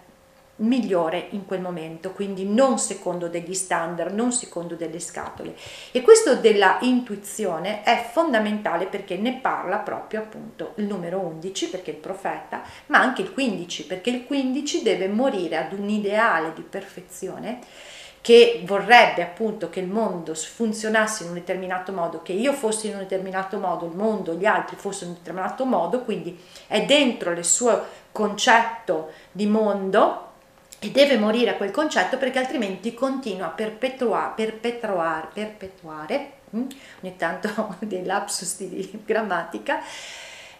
migliore 0.59 1.29
in 1.31 1.45
quel 1.45 1.61
momento, 1.61 2.13
quindi 2.13 2.45
non 2.45 2.79
secondo 2.79 3.29
degli 3.29 3.55
standard, 3.55 4.15
non 4.15 4.33
secondo 4.33 4.75
delle 4.75 5.01
scatole. 5.01 5.55
E 5.93 6.03
questo 6.03 6.37
della 6.37 6.79
intuizione 6.81 7.83
è 7.83 8.09
fondamentale 8.11 8.87
perché 8.87 9.17
ne 9.17 9.39
parla 9.41 9.79
proprio 9.79 10.21
appunto 10.21 10.73
il 10.77 10.87
numero 10.87 11.19
11 11.19 11.69
perché 11.69 11.91
il 11.91 11.97
profeta, 11.97 12.63
ma 12.87 12.99
anche 12.99 13.23
il 13.23 13.33
15 13.33 13.87
perché 13.87 14.11
il 14.11 14.25
15 14.25 14.83
deve 14.83 15.09
morire 15.09 15.57
ad 15.57 15.73
un 15.73 15.89
ideale 15.89 16.53
di 16.55 16.63
perfezione 16.63 17.61
che 18.21 18.63
vorrebbe 18.67 19.23
appunto 19.23 19.71
che 19.71 19.81
il 19.81 19.87
mondo 19.87 20.35
funzionasse 20.35 21.23
in 21.23 21.31
un 21.31 21.37
determinato 21.37 21.93
modo, 21.93 22.21
che 22.21 22.33
io 22.33 22.53
fossi 22.53 22.89
in 22.89 22.95
un 22.95 22.99
determinato 23.01 23.59
modo, 23.59 23.87
il 23.87 23.97
mondo, 23.97 24.35
gli 24.35 24.45
altri 24.45 24.77
fossero 24.77 25.07
in 25.07 25.13
un 25.13 25.19
determinato 25.19 25.65
modo, 25.65 26.03
quindi 26.03 26.39
è 26.67 26.85
dentro 26.85 27.31
il 27.31 27.45
suo 27.45 27.85
concetto 28.13 29.13
di 29.33 29.47
mondo 29.47 30.28
e 30.81 30.91
deve 30.91 31.19
morire 31.19 31.51
a 31.51 31.55
quel 31.55 31.71
concetto 31.71 32.19
perché 32.19 32.39
altrimenti 32.39 32.95
continua 32.95 33.47
a 33.47 33.51
perpetuare, 33.51 34.33
perpetuare, 34.35 35.29
perpetuare 35.33 36.33
hm? 36.51 36.67
ogni 37.03 37.17
tanto 37.17 37.77
dei 37.81 38.05
lapsus 38.05 38.59
di 38.59 39.03
grammatica, 39.05 39.81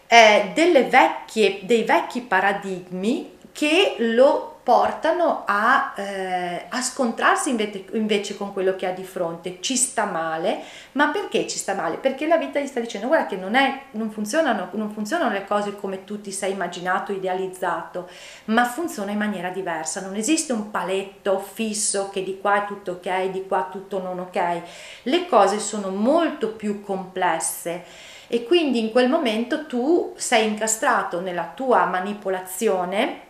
eh, 0.07 0.51
vecchie, 0.89 1.59
dei 1.63 1.83
vecchi 1.83 2.21
paradigmi 2.21 3.37
che 3.51 3.95
lo 3.99 4.48
portano 4.61 5.43
a, 5.45 5.93
eh, 5.95 6.65
a 6.69 6.81
scontrarsi 6.81 7.49
invece, 7.49 7.85
invece, 7.93 8.37
con 8.37 8.53
quello 8.53 8.75
che 8.75 8.85
ha 8.85 8.91
di 8.91 9.03
fronte. 9.03 9.57
Ci 9.61 9.75
sta 9.75 10.05
male, 10.05 10.59
ma 10.93 11.07
perché 11.07 11.47
ci 11.47 11.57
sta 11.57 11.73
male? 11.73 11.97
Perché 11.97 12.27
la 12.27 12.37
vita 12.37 12.59
gli 12.59 12.67
sta 12.67 12.79
dicendo 12.79 13.07
guarda 13.07 13.25
che 13.25 13.35
non, 13.35 13.55
è, 13.55 13.83
non, 13.91 14.11
funzionano, 14.11 14.69
non 14.73 14.91
funzionano 14.91 15.31
le 15.31 15.45
cose 15.45 15.75
come 15.75 16.03
tu 16.03 16.21
ti 16.21 16.31
sei 16.31 16.51
immaginato, 16.51 17.11
idealizzato, 17.11 18.09
ma 18.45 18.65
funziona 18.65 19.11
in 19.11 19.17
maniera 19.17 19.49
diversa. 19.49 20.01
Non 20.01 20.15
esiste 20.15 20.53
un 20.53 20.69
paletto 20.71 21.39
fisso 21.39 22.09
che 22.11 22.23
di 22.23 22.39
qua 22.39 22.63
è 22.63 22.67
tutto 22.67 22.91
ok, 22.93 23.29
di 23.31 23.47
qua 23.47 23.69
tutto 23.71 24.01
non 24.01 24.19
ok. 24.19 24.61
Le 25.03 25.27
cose 25.27 25.59
sono 25.59 25.89
molto 25.89 26.49
più 26.49 26.81
complesse 26.83 27.83
e 28.27 28.43
quindi 28.43 28.79
in 28.79 28.91
quel 28.91 29.09
momento 29.09 29.65
tu 29.65 30.13
sei 30.15 30.47
incastrato 30.47 31.19
nella 31.19 31.51
tua 31.55 31.85
manipolazione 31.85 33.27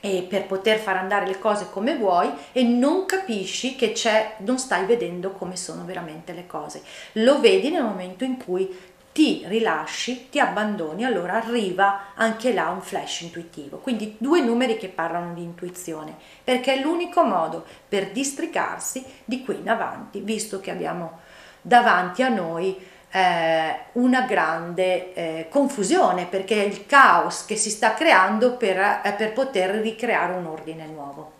e 0.00 0.26
per 0.28 0.46
poter 0.46 0.78
far 0.78 0.96
andare 0.96 1.26
le 1.26 1.38
cose 1.38 1.68
come 1.70 1.96
vuoi 1.96 2.30
e 2.52 2.62
non 2.62 3.06
capisci 3.06 3.76
che 3.76 3.92
c'è, 3.92 4.36
non 4.38 4.58
stai 4.58 4.86
vedendo 4.86 5.32
come 5.32 5.56
sono 5.56 5.84
veramente 5.84 6.32
le 6.32 6.46
cose. 6.46 6.82
Lo 7.12 7.40
vedi 7.40 7.70
nel 7.70 7.82
momento 7.82 8.24
in 8.24 8.42
cui 8.42 8.88
ti 9.12 9.44
rilasci, 9.46 10.28
ti 10.30 10.38
abbandoni, 10.38 11.04
allora 11.04 11.34
arriva 11.34 12.12
anche 12.14 12.52
là 12.52 12.70
un 12.70 12.80
flash 12.80 13.22
intuitivo. 13.22 13.78
Quindi 13.78 14.14
due 14.18 14.40
numeri 14.40 14.76
che 14.76 14.88
parlano 14.88 15.34
di 15.34 15.42
intuizione, 15.42 16.14
perché 16.44 16.74
è 16.74 16.80
l'unico 16.80 17.22
modo 17.24 17.64
per 17.88 18.12
districarsi 18.12 19.04
di 19.24 19.44
qui 19.44 19.58
in 19.58 19.68
avanti, 19.68 20.20
visto 20.20 20.60
che 20.60 20.70
abbiamo 20.70 21.18
davanti 21.60 22.22
a 22.22 22.28
noi 22.28 22.76
eh, 23.10 23.76
una 23.92 24.22
grande 24.22 25.12
eh, 25.14 25.46
confusione 25.48 26.26
perché 26.26 26.62
è 26.62 26.66
il 26.66 26.86
caos 26.86 27.44
che 27.44 27.56
si 27.56 27.70
sta 27.70 27.94
creando 27.94 28.56
per, 28.56 28.78
eh, 29.04 29.14
per 29.16 29.32
poter 29.32 29.70
ricreare 29.76 30.32
un 30.34 30.46
ordine 30.46 30.86
nuovo. 30.86 31.38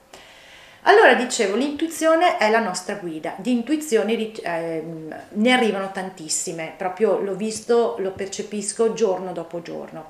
Allora 0.85 1.13
dicevo, 1.13 1.57
l'intuizione 1.57 2.39
è 2.39 2.49
la 2.51 2.61
nostra 2.61 2.95
guida, 2.95 3.35
di 3.37 3.53
intuizioni 3.53 4.33
eh, 4.33 4.83
ne 5.29 5.53
arrivano 5.53 5.91
tantissime, 5.93 6.73
proprio 6.75 7.19
l'ho 7.19 7.35
visto, 7.35 7.97
lo 7.99 8.13
percepisco 8.13 8.95
giorno 8.95 9.33
dopo 9.33 9.61
giorno. 9.61 10.07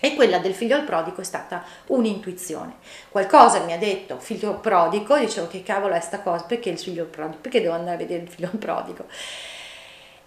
E 0.00 0.14
quella 0.14 0.38
del 0.38 0.54
figlio 0.54 0.84
prodigo 0.84 1.20
è 1.20 1.24
stata 1.24 1.64
un'intuizione. 1.86 2.74
Qualcosa 3.08 3.60
mi 3.60 3.72
ha 3.72 3.78
detto 3.78 4.18
figlio 4.18 4.54
prodigo, 4.54 5.16
dicevo 5.16 5.46
che 5.46 5.62
cavolo 5.62 5.94
è 5.94 6.00
sta 6.00 6.20
cosa, 6.20 6.44
perché 6.44 6.70
il 6.70 6.78
figlio 6.78 7.04
prodigo? 7.04 7.38
Perché 7.40 7.60
devo 7.60 7.74
andare 7.74 7.94
a 7.94 7.98
vedere 7.98 8.22
il 8.22 8.28
figlio 8.28 8.50
prodigo? 8.58 9.06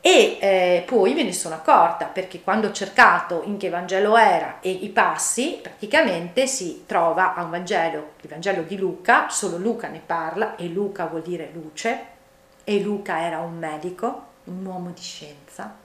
E 0.04 0.40
eh, 0.42 0.84
poi 0.88 1.14
me 1.14 1.22
ne 1.22 1.32
sono 1.32 1.54
accorta 1.54 2.06
perché 2.06 2.42
quando 2.42 2.68
ho 2.68 2.72
cercato 2.72 3.44
in 3.46 3.58
che 3.58 3.70
Vangelo 3.70 4.18
era 4.18 4.60
e 4.60 4.72
i 4.72 4.90
passi, 4.90 5.60
praticamente 5.62 6.48
si 6.48 6.86
trova 6.88 7.36
a 7.36 7.44
un 7.44 7.52
Vangelo, 7.52 8.14
il 8.22 8.30
Vangelo 8.30 8.64
di 8.64 8.78
Luca, 8.78 9.30
solo 9.30 9.58
Luca 9.58 9.90
ne 9.90 10.02
parla 10.04 10.56
e 10.56 10.66
Luca 10.68 11.06
vuol 11.06 11.22
dire 11.22 11.52
luce 11.54 12.06
e 12.64 12.80
Luca 12.80 13.22
era 13.22 13.42
un 13.42 13.60
medico, 13.60 14.26
un 14.46 14.66
uomo 14.66 14.90
di 14.90 15.02
scienza. 15.02 15.78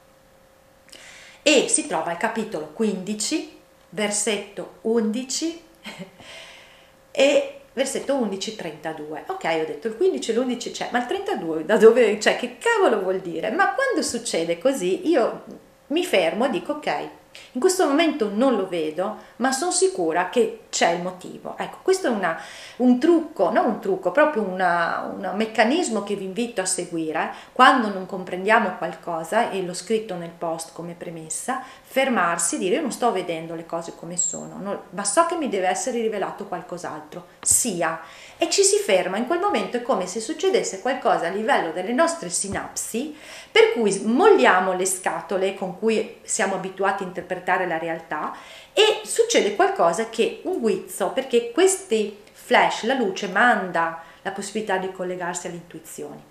E 1.43 1.69
si 1.69 1.87
trova 1.87 2.11
al 2.11 2.17
capitolo 2.17 2.69
15, 2.69 3.61
versetto 3.91 4.79
11 4.81 5.63
e 7.13 7.61
versetto 7.77 8.15
11, 8.15 8.57
32. 8.57 9.25
Ok, 9.27 9.45
ho 9.45 9.67
detto 9.67 9.89
il 9.89 9.97
15 9.97 10.31
e 10.31 10.35
l'11 10.35 10.73
c'è, 10.73 10.89
ma 10.93 10.99
il 11.01 11.07
32 11.07 11.67
da 11.67 11.77
dove 11.77 12.17
c'è? 12.17 12.37
Che 12.37 12.57
cavolo 12.59 13.03
vuol 13.03 13.21
dire? 13.21 13.51
Ma 13.51 13.75
quando 13.75 14.01
succede 14.01 14.57
così 14.57 15.07
io 15.07 15.45
mi 15.89 16.03
fermo 16.03 16.47
e 16.47 16.51
dico 16.51 16.73
ok, 16.73 17.09
in 17.53 17.61
questo 17.61 17.87
momento 17.87 18.31
non 18.33 18.55
lo 18.55 18.69
vedo, 18.69 19.17
ma 19.37 19.51
sono 19.53 19.71
sicura 19.71 20.29
che 20.29 20.65
c'è 20.71 20.91
il 20.91 21.03
motivo. 21.03 21.55
Ecco, 21.59 21.79
questo 21.83 22.09
è 22.09 22.11
una, 22.11 22.39
un 22.77 22.99
trucco, 22.99 23.51
non 23.51 23.65
un 23.65 23.81
trucco, 23.81 24.13
proprio 24.13 24.43
una, 24.43 25.11
un 25.15 25.33
meccanismo 25.35 26.03
che 26.03 26.17
vi 26.17 26.25
invito 26.25 26.61
a 26.61 26.67
seguire. 26.67 27.33
Quando 27.53 27.89
non 27.89 28.07
comprendiamo 28.07 28.77
qualcosa, 28.77 29.51
e 29.51 29.63
l'ho 29.63 29.75
scritto 29.75 30.15
nel 30.15 30.33
post 30.37 30.73
come 30.73 30.93
premessa, 30.93 31.63
fermarsi 31.83 32.57
e 32.57 32.59
dire 32.59 32.75
io 32.77 32.83
non 32.83 32.93
sto 32.93 33.11
vedendo 33.11 33.55
le 33.55 33.65
cose 33.65 33.95
come 33.97 34.17
sono, 34.17 34.59
no, 34.61 34.83
ma 34.91 35.05
so 35.05 35.25
che 35.27 35.37
mi 35.37 35.49
deve 35.49 35.69
essere 35.69 36.01
rivelato 36.01 36.47
qualcos'altro. 36.47 37.27
Sia. 37.41 38.01
E 38.39 38.51
ci 38.51 38.63
si 38.63 38.77
ferma. 38.79 39.17
In 39.17 39.27
quel 39.27 39.39
momento 39.39 39.77
è 39.77 39.83
come 39.83 40.07
se 40.07 40.21
succedesse 40.21 40.81
qualcosa 40.81 41.27
a 41.27 41.31
livello 41.31 41.73
delle 41.73 41.93
nostre 41.93 42.29
sinapsi, 42.29 43.17
per 43.51 43.73
cui 43.73 43.99
molliamo 44.05 44.75
le 44.75 44.85
scatole 44.85 45.55
con 45.55 45.79
cui 45.79 46.19
siamo 46.23 46.55
abituati 46.55 47.03
a 47.03 47.07
interpretare 47.07 47.67
la 47.67 47.79
realtà 47.79 48.35
e 48.73 49.01
succede 49.05 49.55
qualcosa 49.57 50.09
che 50.09 50.41
un 50.45 50.61
guizzo, 50.61 51.11
perché 51.11 51.51
questi 51.51 52.19
flash, 52.33 52.85
la 52.85 52.95
luce 52.95 53.29
manda 53.29 54.03
la 54.23 54.31
possibilità 54.33 54.77
di 54.77 54.93
collegarsi 54.93 55.47
alle 55.47 55.57
intuizioni. 55.57 56.23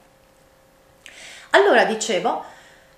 Allora 1.51 1.85
dicevo 1.85 2.43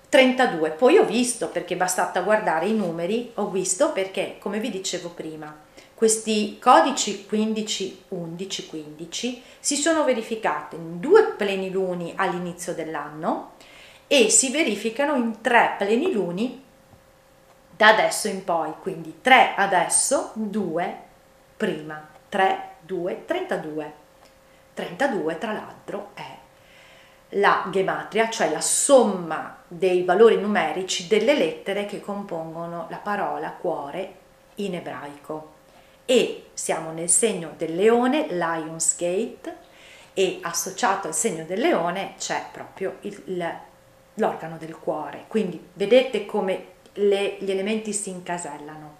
32, 0.08 0.70
poi 0.70 0.98
ho 0.98 1.04
visto 1.04 1.48
perché 1.48 1.76
bastata 1.76 2.22
guardare 2.22 2.66
i 2.66 2.74
numeri, 2.74 3.30
ho 3.34 3.48
visto 3.48 3.92
perché 3.92 4.36
come 4.38 4.58
vi 4.58 4.70
dicevo 4.70 5.10
prima 5.10 5.66
questi 5.98 6.60
codici 6.60 7.26
15, 7.26 8.04
11, 8.10 8.66
15 8.68 9.42
si 9.58 9.74
sono 9.74 10.04
verificati 10.04 10.76
in 10.76 11.00
due 11.00 11.32
pleniluni 11.36 12.12
all'inizio 12.14 12.72
dell'anno 12.72 13.54
e 14.06 14.30
si 14.30 14.52
verificano 14.52 15.16
in 15.16 15.40
tre 15.40 15.74
pleniluni 15.76 16.62
da 17.76 17.88
adesso 17.88 18.28
in 18.28 18.44
poi, 18.44 18.74
quindi 18.80 19.18
3 19.20 19.54
adesso, 19.56 20.30
2 20.34 20.98
prima, 21.56 22.08
3, 22.28 22.76
2, 22.82 23.24
32. 23.24 23.92
32 24.74 25.38
tra 25.38 25.52
l'altro 25.52 26.10
è 26.14 26.36
la 27.30 27.66
gematria, 27.72 28.30
cioè 28.30 28.52
la 28.52 28.60
somma 28.60 29.64
dei 29.66 30.04
valori 30.04 30.36
numerici 30.36 31.08
delle 31.08 31.34
lettere 31.34 31.86
che 31.86 32.00
compongono 32.00 32.86
la 32.88 32.98
parola 32.98 33.50
cuore 33.50 34.14
in 34.56 34.76
ebraico 34.76 35.56
e 36.10 36.44
siamo 36.54 36.90
nel 36.90 37.10
segno 37.10 37.52
del 37.58 37.74
leone, 37.74 38.28
Lionsgate, 38.30 39.56
e 40.14 40.38
associato 40.40 41.06
al 41.06 41.14
segno 41.14 41.44
del 41.44 41.60
leone 41.60 42.14
c'è 42.16 42.46
proprio 42.50 42.96
l'organo 44.14 44.56
del 44.56 44.74
cuore. 44.78 45.24
Quindi 45.28 45.62
vedete 45.74 46.24
come 46.24 46.64
le, 46.94 47.36
gli 47.40 47.50
elementi 47.50 47.92
si 47.92 48.08
incasellano. 48.08 48.96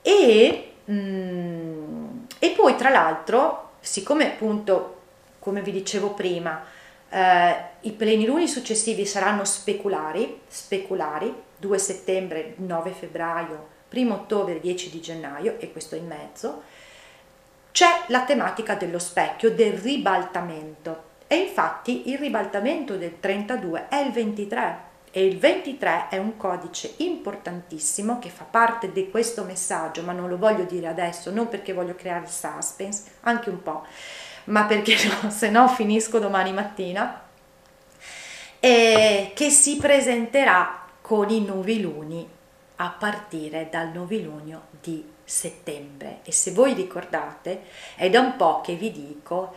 E, 0.00 0.72
mm, 0.90 2.24
e 2.38 2.50
poi 2.52 2.74
tra 2.76 2.88
l'altro, 2.88 3.72
siccome 3.80 4.32
appunto, 4.32 5.00
come 5.38 5.60
vi 5.60 5.72
dicevo 5.72 6.14
prima, 6.14 6.64
eh, 7.10 7.56
i 7.80 7.92
pleniluni 7.92 8.48
successivi 8.48 9.04
saranno 9.04 9.44
speculari, 9.44 10.40
speculari, 10.48 11.34
2 11.58 11.78
settembre, 11.78 12.54
9 12.56 12.90
febbraio, 12.92 13.74
1 13.90 14.14
ottobre 14.14 14.60
10 14.60 14.90
di 14.90 15.00
gennaio, 15.00 15.56
e 15.58 15.72
questo 15.72 15.94
in 15.94 16.06
mezzo, 16.06 16.62
c'è 17.72 18.04
la 18.06 18.24
tematica 18.24 18.74
dello 18.74 18.98
specchio, 18.98 19.54
del 19.54 19.74
ribaltamento. 19.74 21.14
E 21.26 21.36
infatti 21.36 22.10
il 22.10 22.18
ribaltamento 22.18 22.96
del 22.96 23.20
32 23.20 23.88
è 23.88 23.96
il 23.96 24.12
23 24.12 24.84
e 25.10 25.24
il 25.24 25.38
23 25.38 26.08
è 26.10 26.18
un 26.18 26.36
codice 26.36 26.94
importantissimo 26.98 28.18
che 28.18 28.28
fa 28.28 28.44
parte 28.44 28.92
di 28.92 29.10
questo 29.10 29.44
messaggio, 29.44 30.02
ma 30.02 30.12
non 30.12 30.28
lo 30.28 30.36
voglio 30.36 30.64
dire 30.64 30.88
adesso, 30.88 31.30
non 31.30 31.48
perché 31.48 31.72
voglio 31.72 31.94
creare 31.94 32.26
suspense, 32.26 33.12
anche 33.20 33.48
un 33.48 33.62
po', 33.62 33.86
ma 34.44 34.64
perché 34.64 34.94
no, 35.22 35.30
se 35.30 35.48
no 35.48 35.68
finisco 35.68 36.18
domani 36.18 36.52
mattina, 36.52 37.22
e 38.60 39.32
che 39.34 39.50
si 39.50 39.76
presenterà 39.76 40.86
con 41.00 41.30
i 41.30 41.44
noviluni 41.44 42.28
a 42.76 42.94
partire 42.98 43.68
dal 43.70 43.88
novilunio 43.88 44.66
di 44.80 45.04
settembre. 45.24 46.20
E 46.24 46.32
se 46.32 46.52
voi 46.52 46.74
ricordate 46.74 47.62
è 47.96 48.08
da 48.10 48.20
un 48.20 48.36
po' 48.36 48.60
che 48.60 48.74
vi 48.74 48.92
dico 48.92 49.54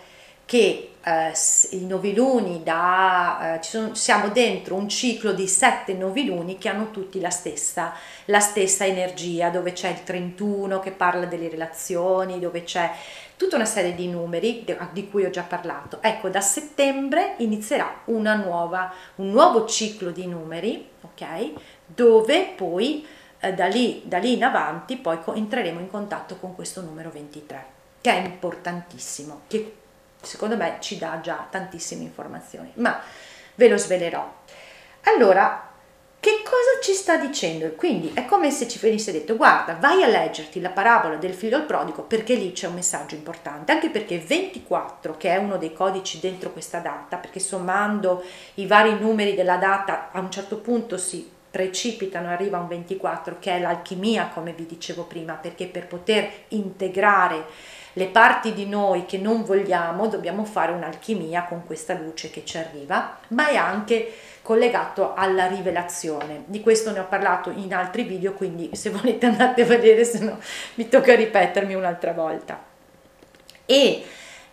che 0.50 0.94
eh, 1.04 1.32
i 1.78 1.86
noviluni 1.86 2.64
da 2.64 3.60
eh, 3.60 3.64
sono, 3.64 3.94
siamo 3.94 4.30
dentro 4.30 4.74
un 4.74 4.90
ciclo 4.90 5.32
di 5.32 5.48
sette 5.48 5.94
noviluni 5.94 6.58
che 6.58 6.70
hanno 6.70 6.90
tutti 6.90 7.20
la 7.20 7.30
stessa, 7.30 7.94
la 8.26 8.40
stessa 8.40 8.84
energia 8.84 9.50
dove 9.50 9.74
c'è 9.74 9.90
il 9.90 10.04
31 10.04 10.80
che 10.80 10.90
parla 10.90 11.28
delle 11.28 11.50
relazioni 11.50 12.40
dove 12.40 12.64
c'è 12.64 12.92
tutta 13.38 13.58
una 13.58 13.66
serie 13.66 13.94
di 13.94 14.08
numeri 14.08 14.66
di 14.92 15.08
cui 15.08 15.24
ho 15.24 15.30
già 15.30 15.44
parlato. 15.44 16.00
Ecco 16.02 16.30
da 16.30 16.42
settembre 16.42 17.36
inizierà 17.38 18.02
una 18.06 18.34
nuova 18.34 18.92
un 19.18 19.30
nuovo 19.30 19.68
ciclo 19.68 20.10
di 20.10 20.26
numeri 20.26 20.90
ok 21.02 21.52
dove 21.94 22.54
poi 22.56 23.06
eh, 23.40 23.54
da, 23.54 23.68
lì, 23.68 24.02
da 24.06 24.18
lì 24.18 24.34
in 24.34 24.44
avanti 24.44 24.98
poi 24.98 25.20
entreremo 25.34 25.80
in 25.80 25.90
contatto 25.90 26.38
con 26.38 26.56
questo 26.56 26.82
numero 26.82 27.10
23, 27.10 27.66
che 28.02 28.12
è 28.12 28.26
importantissimo, 28.26 29.42
che 29.48 29.76
secondo 30.22 30.58
me 30.58 30.78
ci 30.80 30.98
dà 30.98 31.20
già 31.22 31.48
tantissime 31.50 32.04
informazioni, 32.04 32.72
ma 32.76 33.02
ve 33.56 33.68
lo 33.68 33.78
svelerò. 33.78 34.38
Allora, 35.04 35.68
che 36.20 36.42
cosa 36.44 36.82
ci 36.82 36.92
sta 36.92 37.16
dicendo? 37.16 37.70
Quindi 37.76 38.12
è 38.14 38.26
come 38.26 38.52
se 38.52 38.68
ci 38.68 38.78
venisse 38.78 39.14
detto 39.14 39.38
guarda 39.38 39.76
vai 39.76 40.04
a 40.04 40.08
leggerti 40.08 40.60
la 40.60 40.70
parabola 40.70 41.16
del 41.16 41.34
figlio 41.34 41.56
al 41.56 41.64
prodigo 41.64 42.02
perché 42.02 42.36
lì 42.36 42.52
c'è 42.52 42.68
un 42.68 42.74
messaggio 42.74 43.16
importante, 43.16 43.72
anche 43.72 43.90
perché 43.90 44.20
24 44.20 45.16
che 45.16 45.30
è 45.30 45.38
uno 45.38 45.56
dei 45.56 45.72
codici 45.72 46.20
dentro 46.20 46.52
questa 46.52 46.80
data, 46.80 47.16
perché 47.16 47.40
sommando 47.40 48.22
i 48.56 48.68
vari 48.68 49.00
numeri 49.00 49.34
della 49.34 49.56
data 49.56 50.10
a 50.12 50.20
un 50.20 50.30
certo 50.30 50.58
punto 50.58 50.98
si 50.98 51.38
precipitano, 51.50 52.30
arriva 52.30 52.60
un 52.60 52.68
24 52.68 53.38
che 53.40 53.56
è 53.56 53.60
l'alchimia 53.60 54.28
come 54.28 54.54
vi 54.54 54.66
dicevo 54.66 55.04
prima, 55.04 55.34
perché 55.34 55.68
per 55.68 55.88
poter 55.88 56.30
integrare 56.50 57.46
le 57.94 58.08
parti 58.08 58.54
di 58.54 58.68
noi 58.68 59.06
che 59.06 59.18
non 59.18 59.44
vogliamo 59.44 60.08
dobbiamo 60.08 60.46
fare 60.46 60.72
un'alchimia 60.72 61.44
con 61.44 61.66
questa 61.66 61.94
luce 61.96 62.30
che 62.30 62.46
ci 62.46 62.58
arriva, 62.58 63.18
ma 63.30 63.50
è 63.50 63.56
anche 63.56 64.14
collegato 64.42 65.14
alla 65.16 65.48
rivelazione. 65.48 66.44
Di 66.46 66.62
questo 66.62 66.92
ne 66.92 67.00
ho 67.00 67.06
parlato 67.06 67.50
in 67.50 67.74
altri 67.74 68.04
video, 68.04 68.34
quindi 68.34 68.70
se 68.74 68.90
volete 68.90 69.26
andate 69.26 69.64
a 69.64 69.66
vedere, 69.66 70.04
se 70.06 70.20
no 70.20 70.40
mi 70.76 70.88
tocca 70.88 71.16
ripetermi 71.16 71.74
un'altra 71.74 72.14
volta. 72.14 72.64
E 73.66 74.04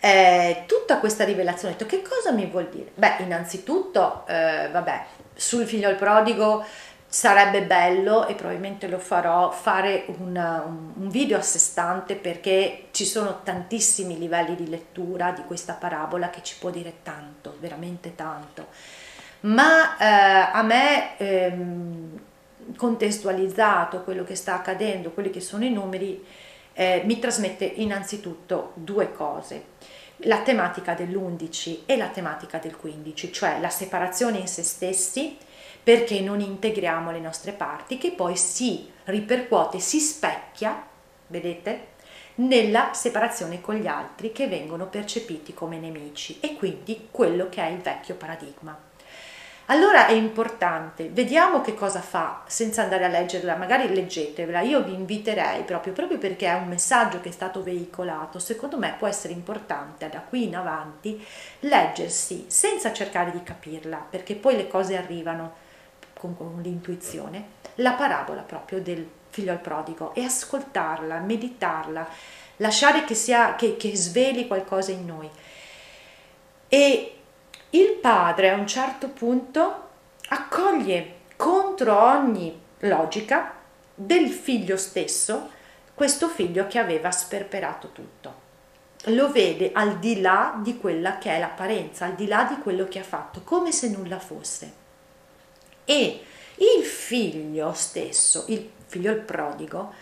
eh, 0.00 0.64
tutta 0.66 0.98
questa 0.98 1.24
rivelazione, 1.24 1.76
che 1.76 2.02
cosa 2.02 2.32
mi 2.32 2.46
vuol 2.46 2.68
dire? 2.68 2.90
Beh, 2.94 3.16
innanzitutto, 3.20 4.24
eh, 4.26 4.68
vabbè, 4.70 5.04
sul 5.34 5.66
figlio 5.66 5.88
al 5.88 5.96
prodigo 5.96 6.64
sarebbe 7.08 7.62
bello 7.62 8.26
e 8.26 8.34
probabilmente 8.34 8.88
lo 8.88 8.98
farò 8.98 9.50
fare 9.50 10.04
una, 10.18 10.62
un 10.66 11.08
video 11.08 11.38
a 11.38 11.42
sé 11.42 11.58
stante 11.58 12.16
perché 12.16 12.88
ci 12.90 13.04
sono 13.04 13.40
tantissimi 13.42 14.18
livelli 14.18 14.54
di 14.54 14.68
lettura 14.68 15.30
di 15.30 15.42
questa 15.46 15.74
parabola 15.74 16.30
che 16.30 16.42
ci 16.42 16.56
può 16.58 16.70
dire 16.70 16.94
tanto, 17.02 17.56
veramente 17.60 18.14
tanto. 18.14 18.66
Ma 19.40 19.96
eh, 19.96 20.50
a 20.52 20.62
me 20.62 21.16
ehm, 21.18 22.20
contestualizzato 22.76 24.02
quello 24.02 24.24
che 24.24 24.34
sta 24.34 24.54
accadendo, 24.54 25.10
quelli 25.10 25.30
che 25.30 25.40
sono 25.40 25.64
i 25.64 25.70
numeri, 25.70 26.24
eh, 26.78 27.02
mi 27.04 27.18
trasmette 27.18 27.64
innanzitutto 27.64 28.72
due 28.74 29.12
cose 29.12 29.64
la 30.20 30.40
tematica 30.42 30.94
dell'11 30.94 31.80
e 31.86 31.96
la 31.96 32.08
tematica 32.08 32.58
del 32.58 32.76
15, 32.76 33.32
cioè 33.32 33.60
la 33.60 33.68
separazione 33.68 34.38
in 34.38 34.46
se 34.46 34.62
stessi 34.62 35.36
perché 35.82 36.20
non 36.20 36.40
integriamo 36.40 37.10
le 37.10 37.20
nostre 37.20 37.52
parti 37.52 37.98
che 37.98 38.12
poi 38.12 38.36
si 38.36 38.90
ripercuote, 39.04 39.78
si 39.78 40.00
specchia, 40.00 40.86
vedete, 41.28 41.94
nella 42.36 42.92
separazione 42.92 43.60
con 43.60 43.76
gli 43.76 43.86
altri 43.86 44.32
che 44.32 44.46
vengono 44.48 44.86
percepiti 44.88 45.54
come 45.54 45.78
nemici 45.78 46.38
e 46.40 46.56
quindi 46.56 47.08
quello 47.10 47.48
che 47.48 47.62
è 47.62 47.70
il 47.70 47.78
vecchio 47.78 48.16
paradigma. 48.16 48.85
Allora 49.68 50.06
è 50.06 50.12
importante, 50.12 51.08
vediamo 51.08 51.60
che 51.60 51.74
cosa 51.74 52.00
fa 52.00 52.42
senza 52.46 52.82
andare 52.82 53.04
a 53.04 53.08
leggerla, 53.08 53.56
magari 53.56 53.92
leggetevela, 53.92 54.60
io 54.60 54.84
vi 54.84 54.94
inviterei 54.94 55.64
proprio, 55.64 55.92
proprio 55.92 56.18
perché 56.18 56.46
è 56.46 56.54
un 56.54 56.68
messaggio 56.68 57.20
che 57.20 57.30
è 57.30 57.32
stato 57.32 57.64
veicolato, 57.64 58.38
secondo 58.38 58.78
me 58.78 58.94
può 58.96 59.08
essere 59.08 59.32
importante 59.32 60.08
da 60.08 60.20
qui 60.20 60.44
in 60.44 60.54
avanti 60.54 61.20
leggersi 61.60 62.44
senza 62.46 62.92
cercare 62.92 63.32
di 63.32 63.42
capirla, 63.42 64.06
perché 64.08 64.36
poi 64.36 64.54
le 64.54 64.68
cose 64.68 64.96
arrivano 64.96 65.54
con, 66.16 66.36
con 66.36 66.60
l'intuizione, 66.62 67.54
la 67.76 67.94
parabola 67.94 68.42
proprio 68.42 68.80
del 68.80 69.04
figlio 69.30 69.50
al 69.50 69.58
prodigo 69.58 70.14
e 70.14 70.22
ascoltarla, 70.22 71.18
meditarla, 71.18 72.08
lasciare 72.58 73.02
che, 73.02 73.14
sia, 73.14 73.56
che, 73.56 73.76
che 73.76 73.96
sveli 73.96 74.46
qualcosa 74.46 74.92
in 74.92 75.06
noi. 75.06 75.28
E 76.68 77.15
il 77.70 77.98
padre 78.00 78.50
a 78.50 78.54
un 78.56 78.66
certo 78.66 79.08
punto 79.08 79.88
accoglie 80.28 81.14
contro 81.36 82.00
ogni 82.02 82.58
logica 82.80 83.54
del 83.94 84.28
figlio 84.28 84.76
stesso 84.76 85.50
questo 85.94 86.28
figlio 86.28 86.66
che 86.66 86.78
aveva 86.78 87.10
sperperato 87.10 87.90
tutto. 87.92 88.44
Lo 89.10 89.30
vede 89.30 89.70
al 89.72 89.98
di 89.98 90.20
là 90.20 90.58
di 90.62 90.76
quella 90.78 91.18
che 91.18 91.30
è 91.30 91.38
l'apparenza, 91.38 92.06
al 92.06 92.14
di 92.14 92.26
là 92.26 92.44
di 92.44 92.60
quello 92.60 92.86
che 92.88 92.98
ha 92.98 93.04
fatto, 93.04 93.42
come 93.42 93.72
se 93.72 93.88
nulla 93.88 94.18
fosse 94.18 94.84
e 95.86 96.20
il 96.56 96.84
figlio 96.84 97.72
stesso, 97.72 98.44
il 98.48 98.68
figlio 98.86 99.12
il 99.12 99.20
prodigo, 99.20 99.92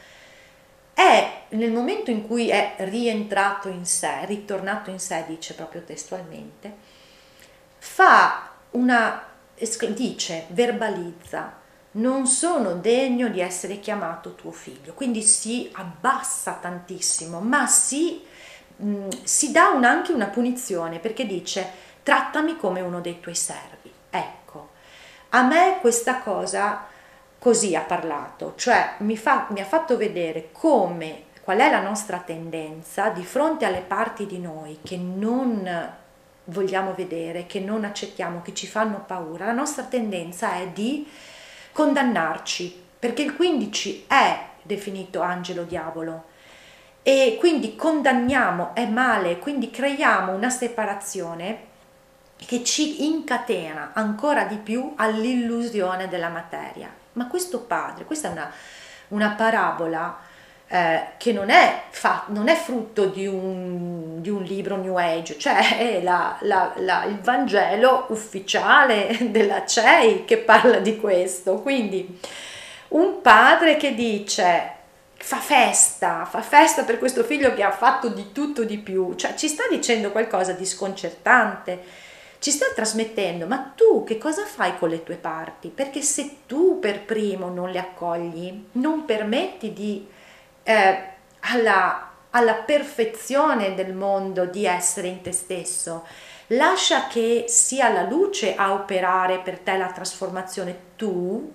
è 0.94 1.42
nel 1.50 1.70
momento 1.70 2.10
in 2.10 2.26
cui 2.26 2.48
è 2.48 2.74
rientrato 2.78 3.68
in 3.68 3.84
sé, 3.84 4.24
ritornato 4.24 4.90
in 4.90 4.98
sé, 4.98 5.24
dice 5.28 5.54
proprio 5.54 5.82
testualmente, 5.82 6.92
fa 7.84 8.48
una, 8.70 9.22
dice, 9.94 10.46
verbalizza, 10.48 11.60
non 11.92 12.26
sono 12.26 12.72
degno 12.72 13.28
di 13.28 13.40
essere 13.40 13.78
chiamato 13.78 14.34
tuo 14.34 14.50
figlio, 14.52 14.94
quindi 14.94 15.20
si 15.20 15.70
abbassa 15.74 16.58
tantissimo, 16.60 17.40
ma 17.40 17.66
si, 17.66 18.24
si 19.22 19.52
dà 19.52 19.68
un, 19.68 19.84
anche 19.84 20.12
una 20.12 20.26
punizione 20.26 20.98
perché 20.98 21.26
dice 21.26 21.70
trattami 22.02 22.56
come 22.56 22.80
uno 22.80 23.00
dei 23.00 23.20
tuoi 23.20 23.36
servi. 23.36 23.92
Ecco, 24.08 24.70
a 25.28 25.42
me 25.42 25.76
questa 25.80 26.20
cosa 26.20 26.86
così 27.38 27.76
ha 27.76 27.82
parlato, 27.82 28.54
cioè 28.56 28.94
mi, 29.00 29.18
fa, 29.18 29.46
mi 29.50 29.60
ha 29.60 29.66
fatto 29.66 29.98
vedere 29.98 30.48
come, 30.52 31.24
qual 31.42 31.58
è 31.58 31.70
la 31.70 31.82
nostra 31.82 32.18
tendenza 32.18 33.10
di 33.10 33.24
fronte 33.24 33.66
alle 33.66 33.82
parti 33.82 34.24
di 34.26 34.38
noi 34.38 34.78
che 34.82 34.96
non 34.96 36.02
vogliamo 36.44 36.92
vedere, 36.94 37.46
che 37.46 37.60
non 37.60 37.84
accettiamo, 37.84 38.42
che 38.42 38.54
ci 38.54 38.66
fanno 38.66 39.04
paura. 39.06 39.46
La 39.46 39.52
nostra 39.52 39.84
tendenza 39.84 40.54
è 40.54 40.68
di 40.68 41.06
condannarci, 41.72 42.82
perché 42.98 43.22
il 43.22 43.34
15 43.34 44.04
è 44.06 44.46
definito 44.62 45.20
angelo 45.20 45.64
diavolo 45.64 46.32
e 47.02 47.36
quindi 47.38 47.76
condanniamo, 47.76 48.74
è 48.74 48.86
male, 48.86 49.38
quindi 49.38 49.70
creiamo 49.70 50.32
una 50.32 50.48
separazione 50.48 51.72
che 52.36 52.64
ci 52.64 53.04
incatena 53.04 53.90
ancora 53.92 54.44
di 54.44 54.56
più 54.56 54.94
all'illusione 54.96 56.08
della 56.08 56.28
materia 56.28 57.02
ma 57.14 57.26
questo 57.26 57.60
padre, 57.60 58.04
questa 58.04 58.28
è 58.28 58.32
una, 58.32 58.50
una 59.08 59.30
parabola 59.30 60.16
eh, 60.74 61.02
che 61.18 61.32
non 61.32 61.50
è, 61.50 61.82
fa, 61.90 62.24
non 62.30 62.48
è, 62.48 62.56
frutto 62.56 63.06
di 63.06 63.28
un, 63.28 64.20
di 64.20 64.28
un, 64.28 64.42
libro 64.42 64.74
New 64.74 64.96
Age, 64.96 65.38
cioè 65.38 65.54
è 65.78 66.02
la, 66.02 66.36
la, 66.40 66.72
la, 66.78 67.04
il 67.04 67.20
Vangelo 67.20 68.06
ufficiale 68.08 69.16
della 69.30 69.64
CEI 69.64 70.24
che 70.24 70.38
parla 70.38 70.80
di 70.80 70.98
questo. 70.98 71.60
Quindi 71.60 72.18
un 72.88 73.20
padre 73.20 73.76
che 73.76 73.94
dice 73.94 74.72
fa 75.14 75.36
festa, 75.36 76.24
fa 76.24 76.42
festa 76.42 76.82
per 76.82 76.98
questo 76.98 77.22
figlio 77.22 77.54
che 77.54 77.62
ha 77.62 77.70
fatto 77.70 78.08
di 78.08 78.32
tutto 78.32 78.64
di 78.64 78.78
più, 78.78 79.14
cioè 79.14 79.34
ci 79.36 79.46
sta 79.46 79.62
dicendo 79.70 80.10
qualcosa 80.10 80.54
di 80.54 80.66
sconcertante 80.66 82.02
ci 82.40 82.50
sta 82.50 82.66
trasmettendo, 82.74 83.46
ma 83.46 83.72
tu 83.74 84.04
che 84.04 84.18
cosa 84.18 84.44
fai 84.44 84.76
con 84.76 84.90
le 84.90 85.02
tue 85.02 85.14
parti? 85.14 85.68
Perché 85.68 86.02
se 86.02 86.40
tu 86.46 86.78
per 86.78 87.00
primo 87.00 87.48
non 87.48 87.70
le 87.70 87.78
accogli, 87.78 88.64
non 88.72 89.06
permetti 89.06 89.72
di, 89.72 90.06
eh, 90.64 91.08
alla, 91.40 92.10
alla 92.30 92.54
perfezione 92.54 93.74
del 93.74 93.94
mondo 93.94 94.44
di 94.44 94.66
essere 94.66 95.06
in 95.06 95.22
te 95.22 95.32
stesso, 95.32 96.04
lascia 96.48 97.06
che 97.06 97.44
sia 97.46 97.90
la 97.90 98.02
luce 98.02 98.56
a 98.56 98.72
operare 98.72 99.38
per 99.38 99.60
te 99.60 99.76
la 99.76 99.92
trasformazione, 99.92 100.78
tu 100.96 101.52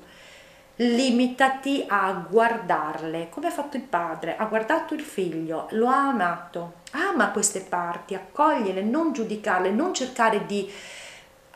limitati 0.81 1.83
a 1.87 2.25
guardarle, 2.29 3.27
come 3.29 3.47
ha 3.47 3.51
fatto 3.51 3.75
il 3.75 3.83
padre, 3.83 4.37
ha 4.37 4.45
guardato 4.45 4.93
il 4.93 5.01
figlio, 5.01 5.67
lo 5.71 5.89
ha 5.89 6.07
amato, 6.07 6.75
ama 6.91 7.31
queste 7.31 7.59
parti, 7.59 8.15
accogliele, 8.15 8.81
non 8.81 9.11
giudicarle, 9.11 9.71
non 9.71 9.93
cercare 9.93 10.45
di 10.45 10.71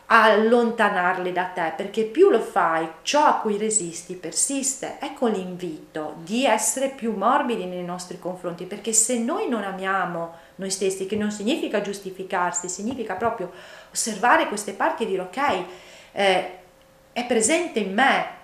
allontanarle 0.06 1.32
da 1.32 1.44
te, 1.44 1.72
perché 1.76 2.04
più 2.04 2.30
lo 2.30 2.40
fai, 2.40 2.88
ciò 3.02 3.24
a 3.24 3.34
cui 3.36 3.56
resisti 3.56 4.14
persiste. 4.14 4.98
Ecco 5.00 5.26
l'invito 5.26 6.16
di 6.18 6.44
essere 6.44 6.88
più 6.88 7.14
morbidi 7.14 7.64
nei 7.64 7.84
nostri 7.84 8.18
confronti, 8.18 8.64
perché 8.64 8.92
se 8.92 9.18
noi 9.18 9.48
non 9.48 9.64
amiamo 9.64 10.34
noi 10.56 10.70
stessi, 10.70 11.06
che 11.06 11.16
non 11.16 11.30
significa 11.30 11.80
giustificarsi, 11.80 12.68
significa 12.68 13.14
proprio 13.14 13.50
osservare 13.90 14.48
queste 14.48 14.72
parti 14.72 15.04
e 15.04 15.06
dire 15.06 15.22
ok, 15.22 15.64
eh, 16.12 16.58
è 17.12 17.26
presente 17.26 17.78
in 17.78 17.94
me, 17.94 18.42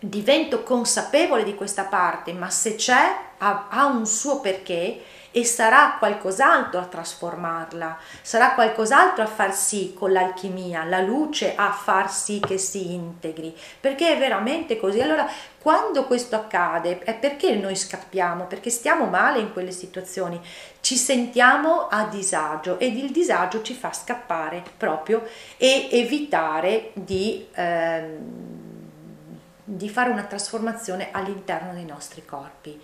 divento 0.00 0.62
consapevole 0.62 1.44
di 1.44 1.54
questa 1.54 1.84
parte, 1.84 2.32
ma 2.32 2.48
se 2.48 2.74
c'è, 2.74 3.16
ha, 3.38 3.66
ha 3.68 3.84
un 3.84 4.06
suo 4.06 4.40
perché 4.40 5.02
e 5.32 5.44
sarà 5.44 5.96
qualcos'altro 5.98 6.80
a 6.80 6.86
trasformarla, 6.86 7.98
sarà 8.20 8.54
qualcos'altro 8.54 9.22
a 9.22 9.28
far 9.28 9.54
sì 9.54 9.94
con 9.96 10.10
l'alchimia, 10.10 10.82
la 10.84 11.00
luce 11.00 11.54
a 11.54 11.70
far 11.70 12.10
sì 12.10 12.40
che 12.40 12.58
si 12.58 12.92
integri, 12.92 13.54
perché 13.78 14.14
è 14.14 14.18
veramente 14.18 14.76
così. 14.76 15.00
Allora, 15.00 15.28
quando 15.60 16.04
questo 16.06 16.34
accade, 16.34 16.98
è 17.00 17.14
perché 17.14 17.54
noi 17.54 17.76
scappiamo, 17.76 18.46
perché 18.46 18.70
stiamo 18.70 19.04
male 19.04 19.38
in 19.38 19.52
quelle 19.52 19.72
situazioni, 19.72 20.40
ci 20.80 20.96
sentiamo 20.96 21.86
a 21.88 22.04
disagio 22.06 22.78
ed 22.80 22.96
il 22.96 23.12
disagio 23.12 23.62
ci 23.62 23.74
fa 23.74 23.92
scappare 23.92 24.64
proprio 24.76 25.24
e 25.56 25.88
evitare 25.92 26.90
di... 26.94 27.46
Ehm, 27.54 28.78
di 29.76 29.88
fare 29.88 30.10
una 30.10 30.24
trasformazione 30.24 31.08
all'interno 31.12 31.72
dei 31.72 31.84
nostri 31.84 32.24
corpi. 32.24 32.80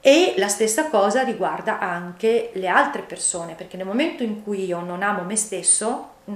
E 0.00 0.34
la 0.36 0.48
stessa 0.48 0.88
cosa 0.88 1.22
riguarda 1.22 1.78
anche 1.78 2.50
le 2.54 2.68
altre 2.68 3.02
persone, 3.02 3.54
perché 3.54 3.76
nel 3.76 3.86
momento 3.86 4.22
in 4.22 4.42
cui 4.42 4.64
io 4.64 4.80
non 4.80 5.02
amo 5.02 5.22
me 5.22 5.36
stesso, 5.36 6.10
mm, 6.30 6.34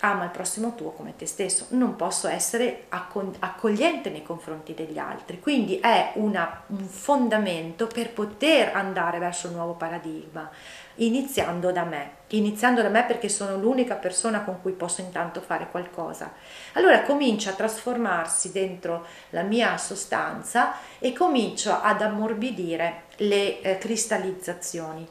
ama 0.00 0.24
il 0.24 0.30
prossimo 0.30 0.74
tuo 0.74 0.90
come 0.90 1.14
te 1.16 1.26
stesso, 1.26 1.66
non 1.70 1.96
posso 1.96 2.26
essere 2.26 2.86
accogliente 2.88 4.10
nei 4.10 4.22
confronti 4.22 4.74
degli 4.74 4.98
altri. 4.98 5.38
Quindi 5.38 5.78
è 5.78 6.12
una, 6.14 6.62
un 6.68 6.84
fondamento 6.86 7.86
per 7.86 8.10
poter 8.10 8.74
andare 8.74 9.18
verso 9.18 9.48
un 9.48 9.54
nuovo 9.54 9.74
paradigma, 9.74 10.50
iniziando 10.96 11.70
da 11.70 11.84
me, 11.84 12.10
iniziando 12.36 12.82
da 12.82 12.88
me 12.88 13.04
perché 13.04 13.28
sono 13.28 13.56
l'unica 13.56 13.94
persona 13.94 14.42
con 14.42 14.60
cui 14.60 14.72
posso 14.72 15.00
intanto 15.00 15.40
fare 15.40 15.68
qualcosa. 15.70 16.32
Allora 16.74 17.02
comincia 17.02 17.50
a 17.50 17.54
trasformarsi 17.54 18.52
dentro 18.52 19.06
la 19.30 19.42
mia 19.42 19.76
sostanza 19.76 20.74
e 20.98 21.12
comincio 21.12 21.78
ad 21.80 22.02
ammorbidire 22.02 23.02
le 23.16 23.60
eh, 23.60 23.78
cristallizzazioni. 23.78 25.06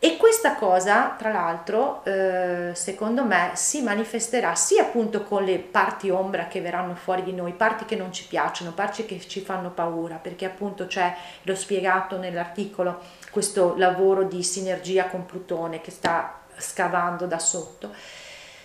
E 0.00 0.16
questa 0.16 0.54
cosa, 0.54 1.16
tra 1.18 1.32
l'altro, 1.32 2.04
eh, 2.04 2.70
secondo 2.72 3.24
me 3.24 3.50
si 3.54 3.82
manifesterà 3.82 4.54
sia 4.54 4.82
appunto 4.82 5.24
con 5.24 5.42
le 5.42 5.58
parti 5.58 6.08
ombra 6.08 6.46
che 6.46 6.60
verranno 6.60 6.94
fuori 6.94 7.24
di 7.24 7.32
noi, 7.32 7.52
parti 7.52 7.84
che 7.84 7.96
non 7.96 8.12
ci 8.12 8.24
piacciono, 8.28 8.70
parti 8.70 9.04
che 9.06 9.18
ci 9.18 9.40
fanno 9.40 9.70
paura, 9.70 10.14
perché 10.14 10.44
appunto 10.44 10.86
c'è, 10.86 11.12
l'ho 11.42 11.56
spiegato 11.56 12.16
nell'articolo, 12.16 13.00
questo 13.32 13.74
lavoro 13.76 14.22
di 14.22 14.40
sinergia 14.44 15.06
con 15.06 15.26
Plutone 15.26 15.80
che 15.80 15.90
sta 15.90 16.42
scavando 16.56 17.26
da 17.26 17.40
sotto, 17.40 17.92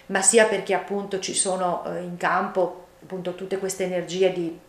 ma 0.07 0.21
sia 0.21 0.45
perché 0.45 0.75
appunto 0.75 1.17
ci 1.17 1.33
sono 1.33 1.83
eh, 1.85 2.01
in 2.01 2.15
campo 2.15 2.85
appunto 3.01 3.33
tutte 3.33 3.57
queste 3.57 3.85
energie 3.85 4.31
di, 4.31 4.59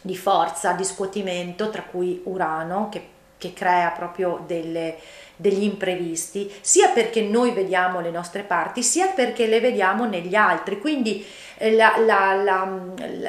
di 0.00 0.16
forza, 0.16 0.72
di 0.72 0.82
scuotimento, 0.84 1.70
tra 1.70 1.82
cui 1.82 2.20
Urano 2.24 2.88
che, 2.88 3.18
che 3.40 3.54
crea 3.54 3.88
proprio 3.88 4.44
delle 4.46 4.98
degli 5.40 5.62
imprevisti, 5.62 6.52
sia 6.60 6.88
perché 6.88 7.22
noi 7.22 7.52
vediamo 7.52 8.00
le 8.00 8.10
nostre 8.10 8.42
parti, 8.42 8.82
sia 8.82 9.06
perché 9.06 9.46
le 9.46 9.58
vediamo 9.58 10.04
negli 10.04 10.34
altri. 10.34 10.78
Quindi 10.78 11.26
eh, 11.56 11.72
la, 11.72 11.94
la, 11.96 12.34
la, 12.34 12.68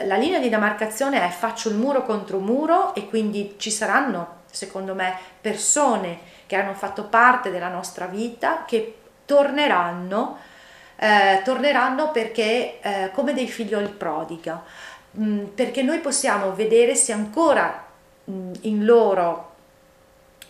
la 0.04 0.16
linea 0.18 0.40
di 0.40 0.50
demarcazione 0.50 1.26
è 1.26 1.30
faccio 1.30 1.70
il 1.70 1.76
muro 1.76 2.04
contro 2.04 2.40
muro 2.40 2.94
e 2.96 3.08
quindi 3.08 3.56
ci 3.58 3.72
saranno, 3.72 4.42
secondo 4.52 4.94
me, 4.94 5.18
persone 5.40 6.20
che 6.48 6.58
hanno 6.58 6.74
fatto 6.74 7.06
parte 7.06 7.50
della 7.50 7.70
nostra 7.70 8.08
vita 8.08 8.66
che 8.68 8.96
torneranno, 9.24 10.38
eh, 10.98 11.40
torneranno 11.46 12.12
perché 12.12 12.82
eh, 12.82 13.12
come 13.14 13.34
dei 13.34 13.48
figlioli 13.48 13.88
prodiga, 13.88 14.62
mh, 15.12 15.24
mm, 15.24 15.44
perché 15.56 15.82
noi 15.82 16.00
possiamo 16.00 16.54
vedere 16.54 16.96
se 16.96 17.14
ancora 17.14 17.86
mh, 18.26 18.34
mm, 18.34 18.54
in 18.64 18.84
loro 18.84 19.51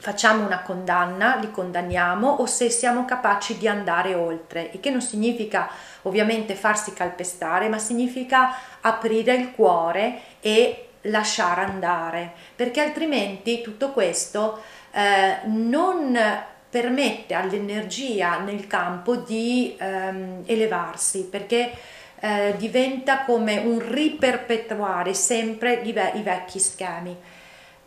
facciamo 0.02 0.44
una 0.44 0.64
condanna, 0.64 1.36
li 1.36 1.52
condanniamo 1.52 2.28
o 2.28 2.48
se 2.48 2.72
siamo 2.72 3.06
capaci 3.06 3.60
di 3.60 3.68
andare 3.68 4.16
oltre, 4.16 4.72
il 4.74 4.80
che 4.80 4.90
non 4.90 5.00
significa 5.00 5.70
ovviamente 6.02 6.56
farsi 6.56 6.92
calpestare, 6.92 7.70
ma 7.70 7.78
significa 7.78 8.56
aprire 8.82 9.36
il 9.36 9.52
cuore 9.52 10.22
e 10.40 10.88
lasciare 11.02 11.62
andare, 11.62 12.32
perché 12.56 12.82
altrimenti 12.82 13.62
tutto 13.62 13.92
questo 13.92 14.60
eh, 14.92 15.42
non 15.46 16.18
permette 16.68 17.36
all'energia 17.36 18.40
nel 18.40 18.66
campo 18.66 19.18
di 19.18 19.76
ehm, 19.78 20.42
elevarsi, 20.48 21.26
perché 21.26 21.72
eh, 22.20 22.56
diventa 22.58 23.24
come 23.24 23.58
un 23.60 23.88
riperpetuare 23.88 25.14
sempre 25.14 25.74
i, 25.84 25.94
ve- 25.94 26.14
i 26.16 26.24
vecchi 26.24 26.58
schemi. 26.58 27.16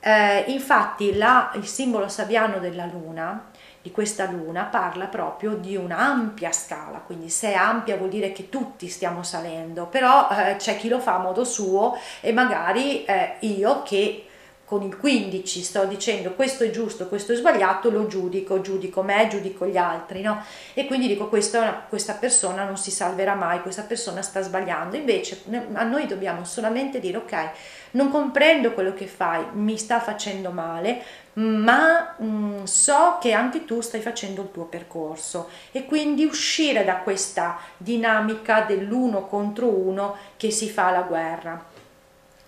Eh, 0.07 0.45
infatti 0.49 1.17
la, 1.17 1.51
il 1.55 1.67
simbolo 1.67 2.09
sabiano 2.09 2.59
della 2.59 2.85
luna, 2.85 3.51
di 3.81 3.91
questa 3.91 4.31
luna, 4.31 4.65
parla 4.65 5.07
proprio 5.07 5.55
di 5.55 5.77
un'ampia 5.77 6.53
scala, 6.53 6.99
quindi 6.99 7.31
se 7.31 7.53
è 7.53 7.55
ampia 7.55 7.97
vuol 7.97 8.11
dire 8.11 8.31
che 8.33 8.51
tutti 8.51 8.89
stiamo 8.89 9.23
salendo, 9.23 9.87
però 9.87 10.29
eh, 10.31 10.57
c'è 10.57 10.77
chi 10.77 10.89
lo 10.89 11.01
fa 11.01 11.15
a 11.15 11.19
modo 11.19 11.45
suo 11.45 11.97
e 12.21 12.33
magari 12.33 13.05
eh, 13.05 13.37
io 13.41 13.83
che 13.83 14.27
con 14.65 14.83
il 14.83 14.97
15 14.97 15.63
sto 15.63 15.85
dicendo 15.85 16.33
questo 16.33 16.65
è 16.65 16.71
giusto, 16.71 17.07
questo 17.07 17.33
è 17.33 17.37
sbagliato, 17.37 17.91
lo 17.91 18.07
giudico, 18.07 18.61
giudico 18.61 19.03
me, 19.03 19.29
giudico 19.29 19.67
gli 19.67 19.77
altri, 19.77 20.23
no? 20.23 20.43
E 20.73 20.87
quindi 20.87 21.07
dico 21.07 21.29
questa, 21.29 21.85
questa 21.89 22.15
persona 22.15 22.65
non 22.65 22.79
si 22.79 22.91
salverà 22.91 23.35
mai, 23.35 23.61
questa 23.61 23.83
persona 23.83 24.23
sta 24.23 24.41
sbagliando. 24.41 24.97
Invece 24.97 25.43
a 25.75 25.85
noi 25.85 26.07
dobbiamo 26.07 26.45
solamente 26.45 26.99
dire 26.99 27.19
ok, 27.19 27.49
non 27.93 28.11
comprendo 28.11 28.73
quello 28.73 28.95
che 28.95 29.07
fai, 29.07 29.45
mi 29.53 29.77
sta 29.77 30.01
facendo 30.01 30.51
male, 30.51 31.03
ma 31.35 32.15
mh, 32.17 32.25
mm, 32.25 32.65
so 32.65 33.19
che 33.21 33.33
anche 33.33 33.67
tu 33.67 33.81
stai 33.83 34.01
facendo 34.01 34.43
il 34.43 34.51
tuo 34.51 34.65
percorso 34.65 35.51
e 35.73 35.85
quindi 35.85 36.25
uscire 36.25 36.85
da 36.85 36.97
questa 36.97 37.59
dinamica 37.77 38.63
dell'uno 38.63 39.27
contro 39.27 39.69
uno 39.69 40.17
che 40.37 40.51
si 40.51 40.71
fa 40.71 40.91
la 40.91 41.03
guerra 41.03 41.73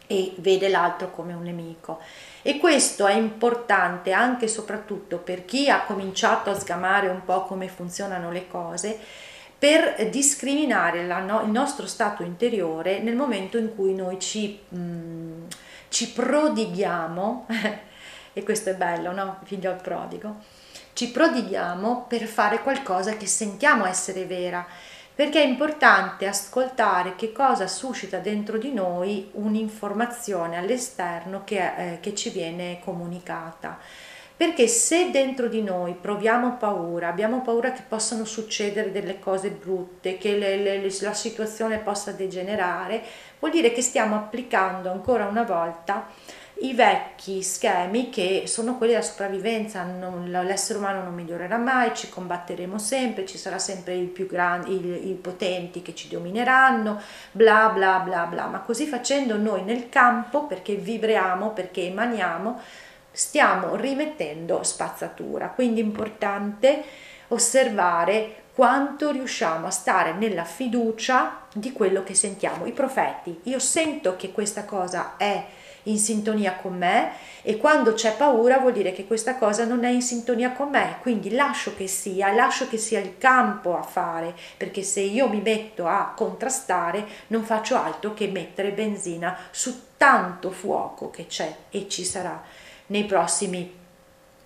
e 0.07 0.35
vede 0.38 0.69
l'altro 0.69 1.11
come 1.11 1.33
un 1.33 1.42
nemico. 1.42 2.01
E 2.42 2.59
questo 2.59 3.07
è 3.07 3.14
importante 3.14 4.12
anche 4.12 4.45
e 4.45 4.49
soprattutto 4.49 5.19
per 5.19 5.45
chi 5.45 5.69
ha 5.69 5.83
cominciato 5.83 6.51
a 6.51 6.59
sgamare 6.59 7.09
un 7.09 7.25
po' 7.25 7.42
come 7.45 7.69
funzionano 7.69 8.31
le 8.31 8.47
cose, 8.49 8.99
per 9.59 10.09
discriminare 10.11 11.03
no, 11.05 11.42
il 11.42 11.51
nostro 11.51 11.87
stato 11.87 12.23
interiore 12.23 13.01
nel 13.01 13.16
momento 13.16 13.57
in 13.57 13.75
cui 13.75 13.95
noi 13.95 14.21
ci, 14.21 14.61
mh, 14.69 14.79
mm, 14.79 15.45
ci 15.88 16.11
prodighiamo, 16.11 17.47
e 18.33 18.42
questo 18.42 18.71
è 18.71 18.75
bello, 18.75 19.12
no? 19.12 19.38
Figlio 19.45 19.71
al 19.71 19.81
prodigo, 19.81 20.37
ci 20.92 21.11
prodighiamo 21.11 22.05
per 22.07 22.27
fare 22.27 22.62
qualcosa 22.62 23.16
che 23.16 23.27
sentiamo 23.27 23.87
essere 23.87 24.25
vera 24.27 24.66
perché 25.16 25.42
è 25.42 25.46
importante 25.46 26.26
ascoltare 26.26 27.16
che 27.16 27.33
cosa 27.33 27.66
suscita 27.66 28.18
dentro 28.18 28.59
di 28.59 28.70
noi 28.70 29.31
un'informazione 29.33 30.59
all'esterno 30.59 31.40
che, 31.42 31.94
eh, 31.94 32.00
che 32.00 32.14
ci 32.14 32.29
viene 32.29 32.81
comunicata. 32.85 33.79
Perché 34.37 34.68
se 34.68 35.11
dentro 35.11 35.48
di 35.48 35.62
noi 35.62 35.94
proviamo 35.94 36.57
paura, 36.59 37.09
abbiamo 37.09 37.40
paura 37.40 37.72
che 37.72 37.81
possano 37.88 38.26
succedere 38.26 38.92
delle 38.92 39.18
cose 39.18 39.48
brutte, 39.48 40.18
che 40.18 40.37
le, 40.37 40.59
le, 40.59 40.83
la 41.00 41.14
situazione 41.14 41.79
possa 41.79 42.12
degenerare, 42.12 43.02
vuol 43.38 43.52
dire 43.52 43.72
che 43.72 43.81
stiamo 43.81 44.16
applicando 44.16 44.90
ancora 44.90 45.24
una 45.24 45.44
volta 45.44 46.09
i 46.61 46.73
vecchi 46.73 47.42
schemi 47.42 48.09
che 48.09 48.45
sono 48.47 48.79
quelli 48.79 48.92
della 48.92 49.05
sopravvivenza, 49.05 49.83
non, 49.83 50.31
l'essere 50.31 50.79
umano 50.79 51.03
non 51.03 51.14
migliorerà 51.14 51.59
mai, 51.59 51.95
ci 51.95 52.09
combatteremo 52.09 52.79
sempre, 52.79 53.27
ci 53.27 53.37
sarà 53.37 53.59
sempre 53.59 53.95
i 53.95 54.07
più 54.07 54.27
grandi, 54.27 55.11
i, 55.11 55.12
potenti 55.14 55.83
che 55.83 55.95
ci 55.95 56.09
domineranno, 56.09 56.99
bla 57.33 57.69
bla 57.69 57.99
bla 57.99 58.25
bla, 58.25 58.47
ma 58.47 58.61
così 58.61 58.87
facendo 58.87 59.37
noi 59.37 59.64
nel 59.64 59.90
campo, 59.90 60.47
perché 60.47 60.77
vibriamo, 60.77 61.51
perché 61.51 61.88
emaniamo, 61.88 62.59
stiamo 63.11 63.77
rimettendo 63.77 64.62
spazzatura, 64.62 65.49
quindi 65.49 65.81
è 65.81 65.85
importante 65.85 66.83
osservare 67.29 68.45
quanto 68.55 69.11
riusciamo 69.11 69.66
a 69.66 69.71
stare 69.71 70.14
nella 70.14 70.45
fiducia 70.45 71.40
di 71.53 71.73
quello 71.73 72.03
che 72.03 72.14
sentiamo. 72.14 72.64
I 72.64 72.73
profeti, 72.73 73.40
io 73.42 73.59
sento 73.59 74.16
che 74.16 74.33
questa 74.33 74.64
cosa 74.64 75.16
è 75.19 75.45
in 75.87 75.99
sintonia 75.99 76.55
con 76.57 76.77
me 76.77 77.12
e 77.42 77.57
quando 77.57 77.94
c'è 77.94 78.16
paura 78.16 78.59
vuol 78.59 78.72
dire 78.72 78.92
che 78.92 79.07
questa 79.07 79.37
cosa 79.37 79.64
non 79.64 79.85
è 79.85 79.88
in 79.88 80.03
sintonia 80.03 80.53
con 80.53 80.70
me, 80.70 80.96
quindi 81.01 81.31
lascio 81.31 81.75
che 81.75 81.87
sia, 81.87 82.33
lascio 82.33 82.68
che 82.68 82.77
sia 82.77 82.99
il 82.99 83.18
campo 83.18 83.79
a 83.79 83.83
fare, 83.83 84.35
perché 84.57 84.83
se 84.83 85.01
io 85.01 85.29
mi 85.29 85.40
metto 85.40 85.87
a 85.87 86.12
contrastare 86.16 87.07
non 87.29 87.44
faccio 87.44 87.77
altro 87.77 88.14
che 88.14 88.27
mettere 88.27 88.72
benzina 88.72 89.38
su 89.51 89.94
tanto 89.96 90.51
fuoco 90.51 91.11
che 91.11 91.27
c'è 91.27 91.55
e 91.70 91.88
ci 91.88 92.05
sarà 92.05 92.42
nei 92.87 93.05
prossimi 93.05 93.85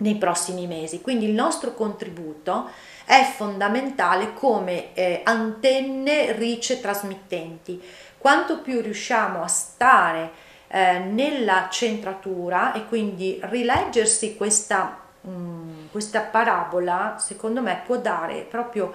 nei 0.01 0.15
prossimi 0.15 0.67
mesi. 0.67 1.01
Quindi 1.01 1.25
il 1.25 1.33
nostro 1.33 1.73
contributo 1.73 2.69
è 3.05 3.23
fondamentale 3.35 4.33
come 4.33 4.93
eh, 4.93 5.21
antenne 5.23 6.33
rice 6.33 6.81
trasmittenti. 6.81 7.81
Quanto 8.17 8.61
più 8.61 8.81
riusciamo 8.81 9.43
a 9.43 9.47
stare 9.47 10.49
eh, 10.71 10.99
nella 10.99 11.67
centratura 11.69 12.71
e 12.73 12.85
quindi 12.87 13.39
rileggersi 13.43 14.37
questa, 14.37 14.99
mh, 15.19 15.29
mm, 15.29 15.85
questa 15.91 16.21
parabola 16.21 17.17
secondo 17.19 17.61
me 17.61 17.81
può 17.85 17.97
dare 17.97 18.45
proprio 18.49 18.93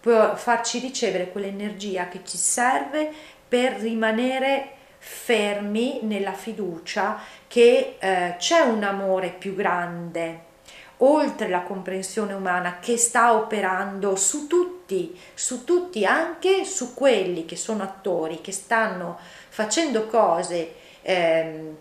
può 0.00 0.34
farci 0.34 0.80
ricevere 0.80 1.30
quell'energia 1.30 2.08
che 2.08 2.20
ci 2.24 2.36
serve 2.36 3.10
per 3.46 3.74
rimanere 3.74 4.70
fermi 4.98 6.00
nella 6.02 6.32
fiducia 6.32 7.18
che 7.46 7.96
eh, 7.98 8.34
c'è 8.36 8.60
un 8.60 8.82
amore 8.82 9.28
più 9.28 9.54
grande 9.54 10.52
oltre 10.98 11.48
la 11.48 11.62
comprensione 11.62 12.32
umana 12.32 12.78
che 12.80 12.96
sta 12.96 13.34
operando 13.34 14.16
su 14.16 14.46
tutti, 14.46 15.18
su 15.34 15.64
tutti, 15.64 16.04
anche 16.04 16.64
su 16.64 16.94
quelli 16.94 17.44
che 17.44 17.56
sono 17.56 17.82
attori, 17.82 18.40
che 18.40 18.52
stanno 18.52 19.18
facendo 19.48 20.06
cose 20.06 20.82
ehm, 21.04 21.76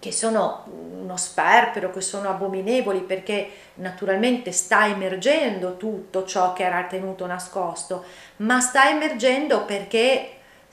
che 0.00 0.12
sono 0.12 0.64
uno 1.00 1.16
sperpero, 1.16 1.90
che 1.90 2.02
sono 2.02 2.28
abominevoli 2.28 3.00
perché 3.00 3.48
naturalmente 3.74 4.52
sta 4.52 4.86
emergendo 4.86 5.78
tutto 5.78 6.24
ciò 6.26 6.52
che 6.52 6.64
era 6.64 6.84
tenuto 6.84 7.24
nascosto, 7.26 8.04
ma 8.36 8.60
sta 8.60 8.90
emergendo 8.90 9.64
perché 9.64 10.32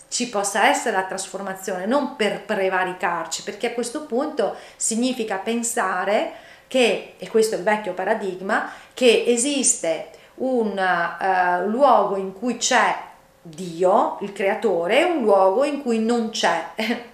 ci 0.10 0.28
possa 0.28 0.68
essere 0.68 0.98
la 0.98 1.06
trasformazione, 1.06 1.86
non 1.86 2.18
per 2.18 2.42
prevaricarci, 2.42 3.44
perché 3.44 3.68
a 3.68 3.74
questo 3.74 4.06
punto 4.06 4.56
significa 4.76 5.38
pensare 5.38 6.34
che, 6.68 7.14
e 7.18 7.30
questo 7.30 7.56
è 7.56 7.58
il 7.58 7.64
vecchio 7.64 7.94
paradigma, 7.94 8.70
che 8.94 9.24
esiste 9.26 10.10
un 10.36 10.78
uh, 10.78 11.70
luogo 11.70 12.18
in 12.18 12.34
cui 12.34 12.58
c'è 12.58 12.94
Dio, 13.42 14.18
il 14.20 14.34
creatore, 14.34 15.00
e 15.00 15.04
un 15.04 15.24
luogo 15.24 15.64
in 15.64 15.82
cui 15.82 16.00
non 16.00 16.32
c'è 16.32 16.66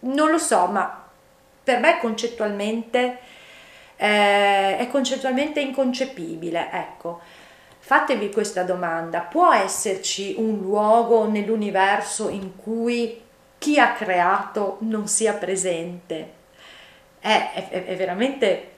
non 0.00 0.30
lo 0.30 0.38
so, 0.38 0.66
ma 0.66 1.04
per 1.62 1.80
me 1.80 1.98
concettualmente 1.98 3.18
eh, 3.96 4.76
è 4.76 4.88
concettualmente 4.90 5.60
inconcepibile, 5.60 6.68
ecco. 6.70 7.20
Fatevi 7.78 8.30
questa 8.30 8.62
domanda, 8.62 9.20
può 9.20 9.52
esserci 9.52 10.34
un 10.38 10.58
luogo 10.58 11.28
nell'universo 11.28 12.28
in 12.28 12.56
cui 12.56 13.22
chi 13.58 13.78
ha 13.78 13.92
creato 13.92 14.78
non 14.80 15.06
sia 15.08 15.34
presente? 15.34 16.32
È, 17.18 17.68
è, 17.68 17.84
è 17.84 17.96
veramente 17.96 18.70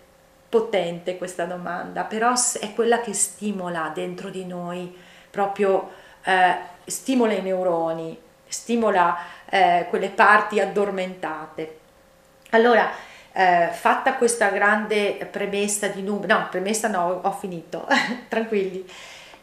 potente 0.49 1.19
questa 1.19 1.45
domanda, 1.45 2.05
però 2.05 2.33
è 2.61 2.73
quella 2.75 3.01
che 3.01 3.13
stimola 3.13 3.91
dentro 3.95 4.31
di 4.31 4.47
noi, 4.47 4.95
proprio 5.31 5.91
eh, 6.23 6.57
stimola 6.87 7.33
i 7.33 7.43
neuroni, 7.43 8.19
stimola 8.49 9.19
eh, 9.49 9.87
quelle 9.89 10.09
parti 10.09 10.61
addormentate. 10.61 11.79
Allora, 12.51 12.91
eh, 13.33 13.69
fatta 13.73 14.15
questa 14.15 14.49
grande 14.49 15.29
premessa 15.31 15.89
di 15.89 16.03
numeri, 16.03 16.33
no, 16.33 16.49
premessa 16.51 16.89
no, 16.89 17.21
ho 17.23 17.33
finito, 17.33 17.87
tranquilli, 18.29 18.85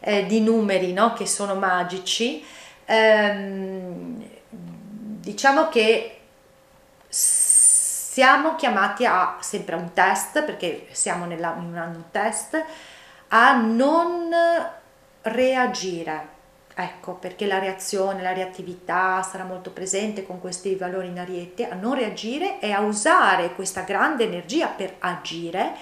eh, 0.00 0.26
di 0.26 0.40
numeri 0.40 0.92
no, 0.92 1.12
che 1.12 1.26
sono 1.26 1.54
magici, 1.54 2.44
ehm, 2.84 4.22
diciamo 4.50 5.68
che 5.68 6.20
siamo 7.08 8.54
chiamati 8.56 9.04
a, 9.06 9.36
sempre 9.40 9.76
un 9.76 9.92
test, 9.92 10.42
perché 10.42 10.88
siamo 10.90 11.24
nella, 11.24 11.54
in 11.58 11.64
un 11.64 11.76
anno 11.76 12.04
test, 12.10 12.62
a 13.28 13.56
non 13.56 14.34
reagire 15.22 16.34
Ecco, 16.78 17.14
perché 17.14 17.46
la 17.46 17.58
reazione, 17.58 18.20
la 18.20 18.34
reattività 18.34 19.22
sarà 19.22 19.44
molto 19.44 19.70
presente 19.70 20.26
con 20.26 20.40
questi 20.40 20.74
valori 20.74 21.06
in 21.06 21.18
ariete, 21.18 21.66
a 21.66 21.74
non 21.74 21.94
reagire 21.94 22.60
e 22.60 22.70
a 22.70 22.80
usare 22.80 23.54
questa 23.54 23.80
grande 23.80 24.24
energia 24.24 24.66
per 24.68 24.96
agire 24.98 25.72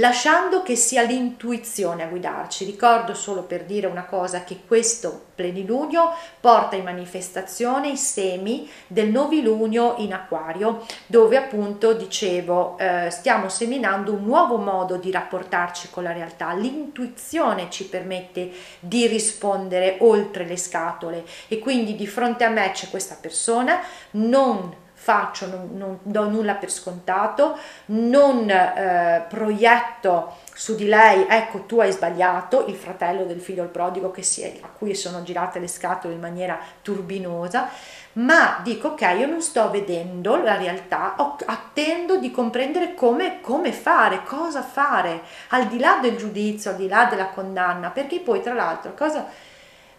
lasciando 0.00 0.62
che 0.62 0.74
sia 0.74 1.02
l'intuizione 1.02 2.02
a 2.02 2.06
guidarci. 2.06 2.64
Ricordo 2.64 3.14
solo 3.14 3.42
per 3.42 3.64
dire 3.64 3.86
una 3.86 4.04
cosa 4.04 4.42
che 4.42 4.60
questo 4.66 5.26
plenilunio 5.34 6.12
porta 6.40 6.76
in 6.76 6.84
manifestazione 6.84 7.90
i 7.90 7.96
semi 7.96 8.68
del 8.86 9.10
novilunio 9.10 9.94
in 9.98 10.12
acquario, 10.12 10.84
dove 11.06 11.36
appunto 11.36 11.92
dicevo 11.92 12.76
eh, 12.78 13.08
stiamo 13.10 13.48
seminando 13.48 14.12
un 14.12 14.24
nuovo 14.24 14.56
modo 14.56 14.96
di 14.96 15.10
rapportarci 15.10 15.90
con 15.90 16.02
la 16.02 16.12
realtà. 16.12 16.52
L'intuizione 16.54 17.68
ci 17.70 17.86
permette 17.86 18.50
di 18.80 19.06
rispondere 19.06 19.98
oltre 20.00 20.46
le 20.46 20.56
scatole 20.56 21.24
e 21.48 21.58
quindi 21.58 21.94
di 21.94 22.06
fronte 22.06 22.44
a 22.44 22.48
me 22.48 22.70
c'è 22.72 22.88
questa 22.88 23.16
persona, 23.20 23.80
non 24.12 24.79
faccio, 25.02 25.46
non, 25.46 25.70
non 25.72 25.98
do 26.02 26.28
nulla 26.28 26.56
per 26.56 26.70
scontato, 26.70 27.56
non 27.86 28.48
eh, 28.50 29.24
proietto 29.30 30.36
su 30.52 30.74
di 30.74 30.84
lei, 30.84 31.24
ecco 31.26 31.64
tu 31.64 31.80
hai 31.80 31.90
sbagliato, 31.90 32.66
il 32.66 32.74
fratello 32.74 33.24
del 33.24 33.40
figlio 33.40 33.62
il 33.62 33.70
prodigo 33.70 34.14
è, 34.14 34.52
a 34.60 34.68
cui 34.68 34.94
sono 34.94 35.22
girate 35.22 35.58
le 35.58 35.68
scatole 35.68 36.12
in 36.12 36.20
maniera 36.20 36.58
turbinosa, 36.82 37.70
ma 38.12 38.60
dico 38.62 38.88
ok, 38.88 39.00
io 39.18 39.26
non 39.26 39.40
sto 39.40 39.70
vedendo 39.70 40.36
la 40.36 40.58
realtà, 40.58 41.16
attendo 41.46 42.18
di 42.18 42.30
comprendere 42.30 42.92
come, 42.92 43.40
come 43.40 43.72
fare, 43.72 44.22
cosa 44.24 44.62
fare, 44.62 45.22
al 45.48 45.66
di 45.66 45.78
là 45.78 45.98
del 46.02 46.18
giudizio, 46.18 46.72
al 46.72 46.76
di 46.76 46.88
là 46.88 47.06
della 47.06 47.28
condanna, 47.28 47.88
perché 47.88 48.20
poi 48.20 48.42
tra 48.42 48.52
l'altro 48.52 48.92
cosa 48.92 49.26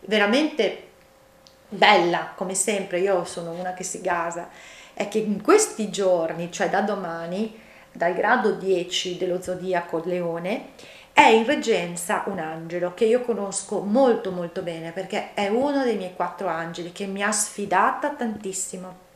veramente 0.02 0.90
bella, 1.70 2.34
come 2.36 2.54
sempre, 2.54 3.00
io 3.00 3.26
sono 3.26 3.52
una 3.52 3.74
che 3.74 3.84
si 3.84 4.00
gasa, 4.02 4.50
è 5.02 5.08
che 5.08 5.18
in 5.18 5.42
questi 5.42 5.90
giorni, 5.90 6.52
cioè 6.52 6.70
da 6.70 6.82
domani, 6.82 7.60
dal 7.92 8.14
grado 8.14 8.52
10 8.52 9.18
dello 9.18 9.42
zodiaco 9.42 10.02
leone, 10.06 10.70
è 11.12 11.24
in 11.24 11.46
reggenza 11.46 12.24
un 12.28 12.38
angelo 12.38 12.94
che 12.94 13.06
io 13.06 13.22
conosco 13.22 13.80
molto 13.80 14.32
molto 14.32 14.62
bene 14.62 14.92
perché 14.92 15.34
è 15.34 15.48
uno 15.48 15.84
dei 15.84 15.98
miei 15.98 16.14
quattro 16.16 16.48
angeli 16.48 16.92
che 16.92 17.06
mi 17.08 17.24
ha 17.24 17.32
sfidata 17.32 18.12
tantissimo. 18.12 19.10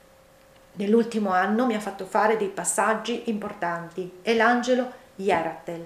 Nell'ultimo 0.73 1.31
anno 1.31 1.67
mi 1.67 1.75
ha 1.75 1.79
fatto 1.79 2.05
fare 2.05 2.35
dei 2.35 2.49
passaggi 2.49 3.29
importanti. 3.29 4.19
È 4.21 4.33
l'angelo 4.33 4.91
Yeratel, 5.17 5.85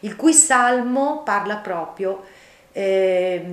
il 0.00 0.16
cui 0.16 0.34
salmo 0.34 1.22
parla 1.22 1.56
proprio 1.56 2.22
eh, 2.72 3.44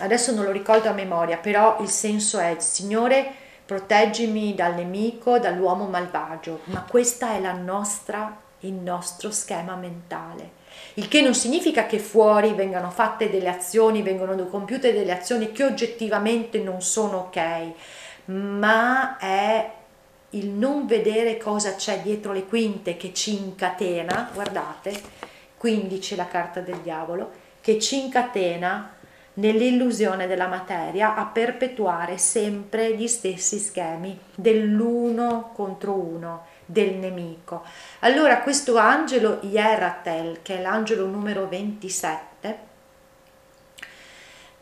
adesso 0.00 0.32
non 0.34 0.44
lo 0.44 0.50
ricordo 0.50 0.88
a 0.88 0.92
memoria, 0.92 1.36
però 1.36 1.78
il 1.80 1.88
senso 1.88 2.38
è 2.38 2.56
Signore 2.58 3.39
proteggimi 3.70 4.52
dal 4.56 4.74
nemico, 4.74 5.38
dall'uomo 5.38 5.84
malvagio, 5.84 6.62
ma 6.64 6.82
questa 6.82 7.34
è 7.34 7.52
nostra, 7.52 8.36
il 8.60 8.72
nostro 8.72 9.30
schema 9.30 9.76
mentale. 9.76 10.58
Il 10.94 11.06
che 11.06 11.20
non 11.20 11.36
significa 11.36 11.86
che 11.86 12.00
fuori 12.00 12.52
vengano 12.54 12.90
fatte 12.90 13.30
delle 13.30 13.48
azioni, 13.48 14.02
vengono 14.02 14.34
compiute 14.46 14.92
delle 14.92 15.12
azioni 15.12 15.52
che 15.52 15.62
oggettivamente 15.62 16.58
non 16.58 16.82
sono 16.82 17.30
ok, 17.32 17.72
ma 18.24 19.16
è 19.18 19.70
il 20.30 20.48
non 20.48 20.86
vedere 20.86 21.36
cosa 21.36 21.76
c'è 21.76 22.00
dietro 22.00 22.32
le 22.32 22.46
quinte 22.46 22.96
che 22.96 23.14
ci 23.14 23.36
incatena, 23.36 24.30
guardate, 24.34 25.00
15 25.56 26.16
la 26.16 26.26
carta 26.26 26.58
del 26.58 26.78
diavolo, 26.78 27.30
che 27.60 27.78
ci 27.78 28.00
incatena 28.00 28.94
nell'illusione 29.40 30.26
della 30.26 30.46
materia 30.46 31.14
a 31.14 31.24
perpetuare 31.24 32.18
sempre 32.18 32.94
gli 32.94 33.08
stessi 33.08 33.58
schemi 33.58 34.18
dell'uno 34.34 35.50
contro 35.54 35.94
uno, 35.94 36.46
del 36.66 36.94
nemico. 36.94 37.64
Allora 38.00 38.40
questo 38.40 38.76
angelo 38.76 39.38
Ieratel, 39.42 40.40
che 40.42 40.58
è 40.58 40.62
l'angelo 40.62 41.06
numero 41.06 41.48
27, 41.48 42.58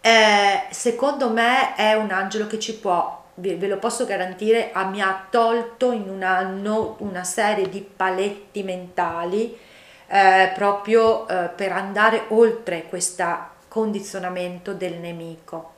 eh, 0.01 0.63
secondo 0.71 1.31
me 1.31 1.75
è 1.75 1.95
un 1.95 2.11
angelo 2.11 2.47
che 2.47 2.59
ci 2.59 2.79
può, 2.79 3.27
ve 3.35 3.67
lo 3.67 3.79
posso 3.79 4.07
garantire, 4.07 4.73
mi 4.91 5.03
ha 5.03 5.27
tolto 5.29 5.93
in 5.93 6.09
un 6.09 6.23
anno 6.23 6.97
una 7.01 7.25
serie 7.25 7.69
di 7.69 7.81
paletti 7.81 8.63
mentali 8.63 9.59
eh, 10.07 10.51
proprio 10.55 11.29
eh, 11.29 11.51
per 11.55 11.73
andare 11.73 12.25
oltre 12.29 12.87
questa 12.89 13.51
condizionamento 13.69 14.75
del 14.75 14.95
nemico. 14.95 15.73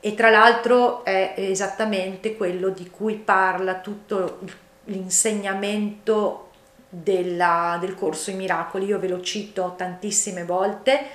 E 0.00 0.14
tra 0.14 0.30
l'altro 0.30 1.04
è 1.04 1.34
esattamente 1.36 2.36
quello 2.36 2.68
di 2.68 2.88
cui 2.90 3.16
parla 3.16 3.80
tutto 3.80 4.38
l'insegnamento 4.84 6.50
della, 6.88 7.76
del 7.80 7.94
corso 7.94 8.30
I 8.30 8.34
Miracoli. 8.34 8.86
Io 8.86 8.98
ve 8.98 9.08
lo 9.08 9.20
cito 9.20 9.74
tantissime 9.76 10.44
volte. 10.44 11.06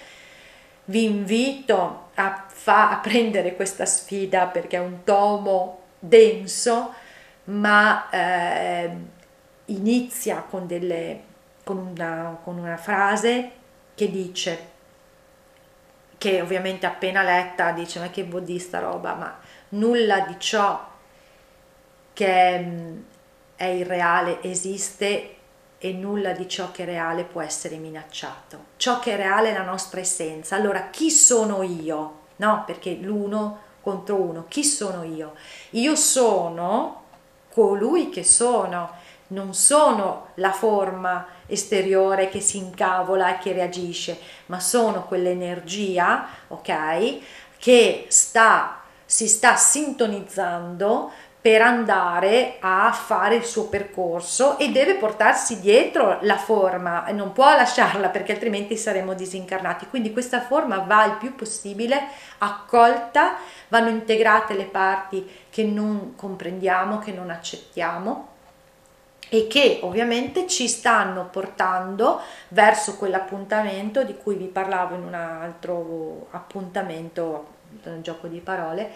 Vi 0.86 1.06
invito 1.06 2.10
a, 2.16 2.46
fa, 2.48 2.92
a 2.92 2.98
prendere 2.98 3.56
questa 3.56 3.86
sfida 3.86 4.48
perché 4.48 4.78
è 4.78 4.82
un 4.82 5.04
tomo 5.04 5.80
denso, 5.98 6.94
ma 7.46 8.10
eh, 8.10 8.92
inizia 9.66 10.46
con, 10.50 10.68
delle, 10.68 11.22
con, 11.64 11.78
una, 11.78 12.38
con 12.44 12.58
una 12.58 12.78
frase 12.78 13.52
che 13.96 14.10
dice 14.10 14.71
che 16.22 16.40
ovviamente 16.40 16.86
appena 16.86 17.24
letta 17.24 17.72
dice 17.72 18.00
ma 18.00 18.12
che 18.12 18.24
buddista 18.24 18.78
roba, 18.78 19.16
ma 19.16 19.40
nulla 19.70 20.20
di 20.20 20.36
ciò 20.38 20.88
che 22.14 22.96
è 23.56 23.66
irreale 23.66 24.40
esiste 24.44 25.36
e 25.80 25.94
nulla 25.94 26.34
di 26.34 26.48
ciò 26.48 26.70
che 26.70 26.84
è 26.84 26.86
reale 26.86 27.24
può 27.24 27.42
essere 27.42 27.78
minacciato. 27.78 28.66
Ciò 28.78 29.00
che 29.00 29.14
è 29.14 29.16
reale 29.16 29.50
è 29.50 29.58
la 29.58 29.64
nostra 29.64 30.00
essenza. 30.00 30.56
Allora, 30.56 30.92
chi 30.92 31.10
sono 31.10 31.64
io? 31.64 32.20
No, 32.36 32.66
perché 32.68 33.00
l'uno 33.02 33.60
contro 33.82 34.18
uno. 34.18 34.46
Chi 34.48 34.64
sono 34.64 35.02
io? 35.02 35.34
Io 35.72 35.96
sono 35.96 37.06
colui 37.50 38.10
che 38.10 38.24
sono, 38.24 38.92
non 39.32 39.54
sono 39.54 40.28
la 40.36 40.52
forma 40.52 41.26
esteriore 41.48 42.30
che 42.30 42.40
si 42.40 42.58
incavola 42.58 43.36
e 43.36 43.40
che 43.40 43.54
reagisce, 43.54 44.18
ma 44.48 44.60
sono 44.60 45.06
quell'energia, 45.06 46.28
ok, 46.48 47.18
che 47.58 48.06
sta, 48.08 48.82
si 49.06 49.28
sta 49.28 49.56
sintonizzando 49.56 51.12
per 51.42 51.62
andare 51.64 52.58
a 52.60 52.92
fare 52.92 53.34
il 53.34 53.44
suo 53.44 53.66
percorso 53.66 54.60
e 54.60 54.70
deve 54.70 54.94
portarsi 54.94 55.60
dietro 55.60 56.20
la 56.22 56.38
forma 56.38 57.10
non 57.14 57.32
può 57.32 57.50
lasciarla 57.56 58.10
perché 58.10 58.34
altrimenti 58.34 58.78
saremo 58.78 59.16
disincarnati. 59.16 59.88
Quindi 59.88 60.14
questa 60.14 60.42
forma 60.42 60.78
va 60.80 61.06
il 61.06 61.14
più 61.14 61.34
possibile 61.34 62.00
accolta, 62.38 63.38
vanno 63.70 63.90
integrate 63.90 64.54
le 64.54 64.66
parti 64.66 65.28
che 65.50 65.64
non 65.64 66.14
comprendiamo, 66.16 67.00
che 67.00 67.12
non 67.12 67.32
accettiamo 67.32 68.31
e 69.30 69.48
che 69.48 69.80
ovviamente 69.84 70.48
ci 70.48 70.68
stanno 70.68 71.30
portando 71.30 72.20
verso 72.50 72.98
quell'appuntamento 72.98 74.04
di 74.04 74.16
cui 74.16 74.36
vi 74.36 74.48
parlavo 74.48 74.96
in 74.96 75.04
un 75.04 75.14
altro 75.14 76.28
appuntamento, 76.32 77.48
un 77.84 78.02
gioco 78.02 78.28
di 78.28 78.40
parole, 78.40 78.92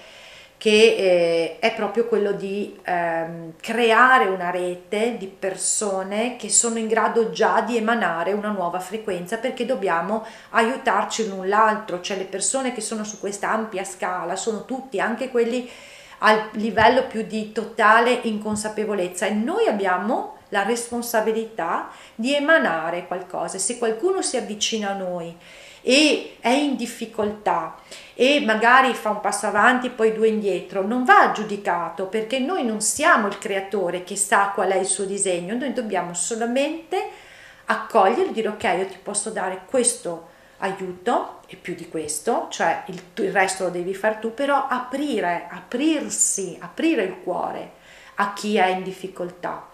che 0.58 0.96
eh, 0.98 1.60
è 1.60 1.74
proprio 1.76 2.08
quello 2.08 2.32
di 2.32 2.80
ehm, 2.84 3.54
creare 3.60 4.26
una 4.26 4.50
rete 4.52 5.18
di 5.18 5.28
persone 5.28 6.38
che 6.38 6.50
sono 6.50 6.80
in 6.80 6.88
grado 6.88 7.30
già 7.30 7.62
di 7.62 7.78
emanare 7.78 8.32
una 8.32 8.50
nuova 8.50 8.80
frequenza 8.80 9.38
perché 9.38 9.66
dobbiamo 9.66 10.26
aiutarci 10.52 11.28
l'un 11.28 11.48
l'altro, 11.48 12.02
cioè 12.02 12.18
le 12.18 12.24
persone 12.24 12.74
che 12.74 12.82
sono 12.82 13.04
su 13.04 13.20
questa 13.20 13.52
ampia 13.52 13.84
scala 13.84 14.36
sono 14.36 14.66
tutti, 14.66 15.00
anche 15.00 15.30
quelli 15.30 15.70
al 16.20 16.50
livello 16.54 17.06
più 17.08 17.24
di 17.24 17.52
totale 17.52 18.20
inconsapevolezza 18.24 19.26
e 19.26 19.32
noi 19.32 19.68
abbiamo 19.68 20.38
la 20.50 20.64
responsabilità 20.64 21.90
di 22.16 22.34
emanare 22.34 23.08
qualcosa. 23.08 23.58
Se 23.58 23.78
qualcuno 23.78 24.22
si 24.22 24.38
avvicina 24.38 24.92
a 24.92 24.98
noi 24.98 25.36
e 25.82 26.38
è 26.40 26.50
in 26.50 26.76
difficoltà 26.76 27.76
e 28.16 28.42
magari 28.44 28.94
fa 28.94 29.10
un 29.10 29.20
passo 29.20 29.48
avanti 29.48 29.90
poi 29.90 30.14
due 30.14 30.30
indietro, 30.30 30.86
non 30.86 31.04
va 31.04 31.32
giudicato 31.32 32.08
perché 32.08 32.40
noi 32.40 32.64
non 32.64 32.82
siamo 32.82 33.28
il 33.28 33.38
creatore 33.38 34.04
che 34.04 34.16
sa 34.16 34.52
qual 34.54 34.72
è 34.72 34.78
il 34.78 34.86
suo 34.86 35.06
disegno, 35.06 35.56
noi 35.56 35.74
dobbiamo 35.74 36.14
solamente 36.14 37.10
accogliere 37.66 38.30
e 38.30 38.32
dire 38.32 38.48
ok, 38.48 38.64
io 38.64 38.86
ti 38.88 39.00
posso 39.02 39.30
dare 39.32 39.62
questo 39.66 40.34
aiuto 40.58 41.42
e 41.48 41.56
più 41.56 41.76
di 41.76 41.90
questo, 41.90 42.48
cioè 42.50 42.84
il, 42.88 43.02
il 43.16 43.32
resto 43.32 43.66
lo 43.66 43.70
devi 43.70 43.94
fare 43.94 44.20
tu, 44.20 44.34
però 44.34 44.68
aprire, 44.68 45.48
aprirsi, 45.50 46.58
aprire 46.60 47.04
il 47.04 47.18
cuore 47.24 47.72
a 48.16 48.34
chi 48.34 48.56
è 48.56 48.68
in 48.68 48.84
difficoltà, 48.84 49.68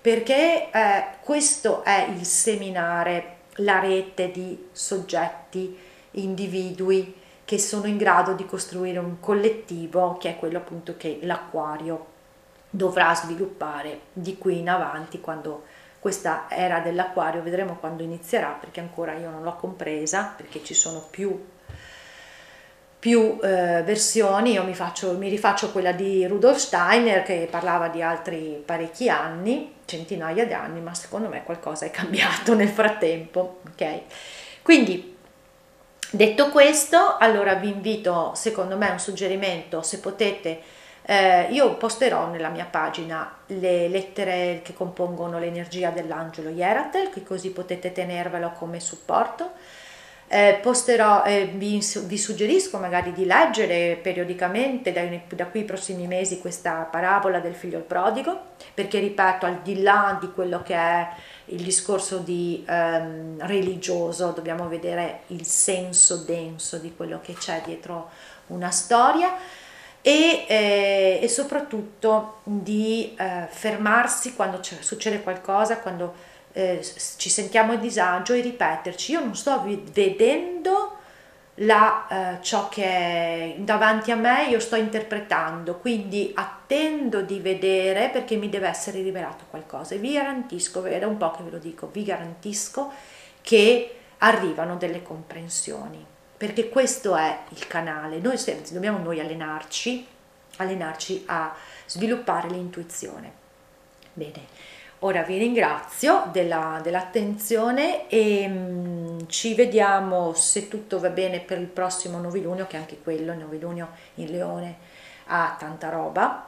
perché 0.00 0.70
eh, 0.70 1.04
questo 1.20 1.82
è 1.82 2.06
il 2.08 2.24
seminare 2.24 3.36
la 3.60 3.78
rete 3.78 4.30
di 4.30 4.68
soggetti, 4.72 5.78
individui 6.12 7.14
che 7.44 7.58
sono 7.58 7.86
in 7.86 7.96
grado 7.96 8.32
di 8.32 8.44
costruire 8.44 8.98
un 8.98 9.20
collettivo 9.20 10.16
che 10.18 10.30
è 10.30 10.36
quello 10.36 10.58
appunto 10.58 10.96
che 10.96 11.20
l'acquario 11.22 12.14
dovrà 12.68 13.14
sviluppare 13.14 14.00
di 14.12 14.36
qui 14.36 14.58
in 14.58 14.68
avanti 14.68 15.20
quando 15.20 15.64
questa 16.06 16.46
era 16.48 16.78
dell'acquario, 16.78 17.42
vedremo 17.42 17.78
quando 17.80 18.04
inizierà 18.04 18.56
perché 18.60 18.78
ancora 18.78 19.14
io 19.14 19.28
non 19.28 19.42
l'ho 19.42 19.56
compresa 19.56 20.34
perché 20.36 20.62
ci 20.62 20.72
sono 20.72 21.04
più, 21.10 21.48
più 22.96 23.40
eh, 23.42 23.82
versioni, 23.84 24.52
io 24.52 24.62
mi, 24.62 24.72
faccio, 24.72 25.18
mi 25.18 25.28
rifaccio 25.28 25.72
quella 25.72 25.90
di 25.90 26.24
Rudolf 26.24 26.58
Steiner 26.58 27.24
che 27.24 27.48
parlava 27.50 27.88
di 27.88 28.02
altri 28.02 28.62
parecchi 28.64 29.08
anni, 29.08 29.78
centinaia 29.84 30.46
di 30.46 30.52
anni, 30.52 30.80
ma 30.80 30.94
secondo 30.94 31.28
me 31.28 31.42
qualcosa 31.42 31.86
è 31.86 31.90
cambiato 31.90 32.54
nel 32.54 32.68
frattempo, 32.68 33.62
ok? 33.72 34.00
Quindi 34.62 35.16
detto 36.08 36.50
questo, 36.50 37.16
allora 37.18 37.54
vi 37.54 37.70
invito, 37.70 38.30
secondo 38.36 38.76
me 38.76 38.90
un 38.90 39.00
suggerimento, 39.00 39.82
se 39.82 39.98
potete 39.98 40.62
Eh, 41.08 41.46
io 41.52 41.76
posterò 41.76 42.26
nella 42.26 42.48
mia 42.48 42.64
pagina 42.64 43.32
le 43.46 43.86
lettere 43.86 44.60
che 44.64 44.74
compongono 44.74 45.38
l'energia 45.38 45.90
dell'angelo 45.90 46.48
Ieratel, 46.48 47.10
che 47.10 47.22
così 47.22 47.50
potete 47.50 47.92
tenervelo 47.92 48.50
come 48.58 48.80
supporto. 48.80 49.52
Eh, 50.26 50.58
posterò, 50.60 51.22
eh, 51.22 51.52
vi, 51.54 51.80
vi, 52.06 52.18
suggerisco 52.18 52.78
magari 52.78 53.12
di 53.12 53.24
leggere 53.24 53.96
periodicamente 54.02 54.92
da, 54.92 55.02
da, 55.28 55.46
qui 55.46 55.60
ai 55.60 55.64
prossimi 55.64 56.08
mesi 56.08 56.40
questa 56.40 56.88
parabola 56.90 57.38
del 57.38 57.54
figlio 57.54 57.78
prodigo, 57.78 58.36
perché 58.74 58.98
ripeto, 58.98 59.46
al 59.46 59.60
di 59.62 59.82
là 59.82 60.18
di 60.20 60.32
quello 60.32 60.60
che 60.64 60.74
è 60.74 61.08
il 61.46 61.62
discorso 61.62 62.18
di, 62.18 62.64
ehm, 62.68 63.46
religioso, 63.46 64.32
dobbiamo 64.32 64.66
vedere 64.66 65.20
il 65.28 65.46
senso 65.46 66.24
denso 66.24 66.78
di 66.78 66.92
quello 66.96 67.20
che 67.22 67.34
c'è 67.34 67.62
dietro 67.64 68.10
una 68.48 68.72
storia 68.72 69.32
e, 70.06 70.44
eh, 70.46 71.18
e 71.20 71.26
soprattutto 71.26 72.38
di 72.44 73.16
eh, 73.18 73.48
fermarsi 73.48 74.36
quando 74.36 74.60
succede 74.62 75.20
qualcosa, 75.20 75.78
quando 75.78 76.14
eh, 76.52 76.80
ci 77.16 77.28
sentiamo 77.28 77.72
a 77.72 77.76
disagio 77.76 78.32
e 78.32 78.40
ripeterci. 78.40 79.10
Io 79.10 79.18
non 79.18 79.34
sto 79.34 79.64
vedendo 79.92 80.98
la, 81.54 82.36
eh, 82.36 82.40
ciò 82.40 82.68
che 82.68 82.84
è 82.84 83.54
davanti 83.58 84.12
a 84.12 84.14
me, 84.14 84.46
io 84.48 84.60
sto 84.60 84.76
interpretando, 84.76 85.78
quindi 85.78 86.30
attendo 86.36 87.22
di 87.22 87.40
vedere 87.40 88.08
perché 88.10 88.36
mi 88.36 88.48
deve 88.48 88.68
essere 88.68 89.02
rivelato 89.02 89.46
qualcosa 89.50 89.96
e 89.96 89.98
vi 89.98 90.12
garantisco, 90.12 90.84
è 90.84 91.00
da 91.00 91.08
un 91.08 91.16
po' 91.16 91.32
che 91.32 91.42
ve 91.42 91.50
lo 91.50 91.58
dico, 91.58 91.88
vi 91.92 92.04
garantisco 92.04 92.92
che 93.40 93.96
arrivano 94.18 94.76
delle 94.76 95.02
comprensioni, 95.02 96.14
perché 96.36 96.68
questo 96.68 97.16
è 97.16 97.40
il 97.50 97.66
canale, 97.66 98.18
noi 98.18 98.36
dobbiamo 98.70 98.98
noi 98.98 99.20
allenarci, 99.20 100.06
allenarci 100.56 101.24
a 101.26 101.54
sviluppare 101.86 102.48
l'intuizione. 102.48 103.32
Bene. 104.12 104.74
Ora 105.00 105.22
vi 105.22 105.36
ringrazio 105.36 106.28
della, 106.32 106.80
dell'attenzione 106.82 108.08
e 108.08 108.48
mh, 108.48 108.54
mm, 108.54 109.18
ci 109.26 109.54
vediamo 109.54 110.32
se 110.32 110.68
tutto 110.68 110.98
va 110.98 111.10
bene 111.10 111.40
per 111.40 111.58
il 111.58 111.66
prossimo 111.66 112.18
novilunio, 112.18 112.66
che 112.66 112.78
anche 112.78 112.98
quello, 113.02 113.32
il 113.32 113.38
novilunio 113.38 113.90
in 114.14 114.30
Leone, 114.30 114.76
ha 115.26 115.54
tanta 115.58 115.90
roba 115.90 116.46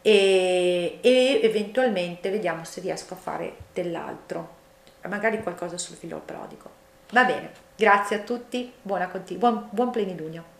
e, 0.00 0.98
e 1.00 1.40
eventualmente 1.42 2.30
vediamo 2.30 2.64
se 2.64 2.80
riesco 2.80 3.14
a 3.14 3.18
fare 3.18 3.56
dell'altro, 3.72 4.56
magari 5.08 5.42
qualcosa 5.42 5.76
sul 5.76 5.96
filo 5.96 6.20
prodigo. 6.24 6.70
Va 7.10 7.24
bene, 7.24 7.50
grazie 7.82 8.14
a 8.14 8.20
tutti, 8.20 8.72
buon, 8.80 9.66
buon 9.72 9.90
plenilunio. 9.90 10.51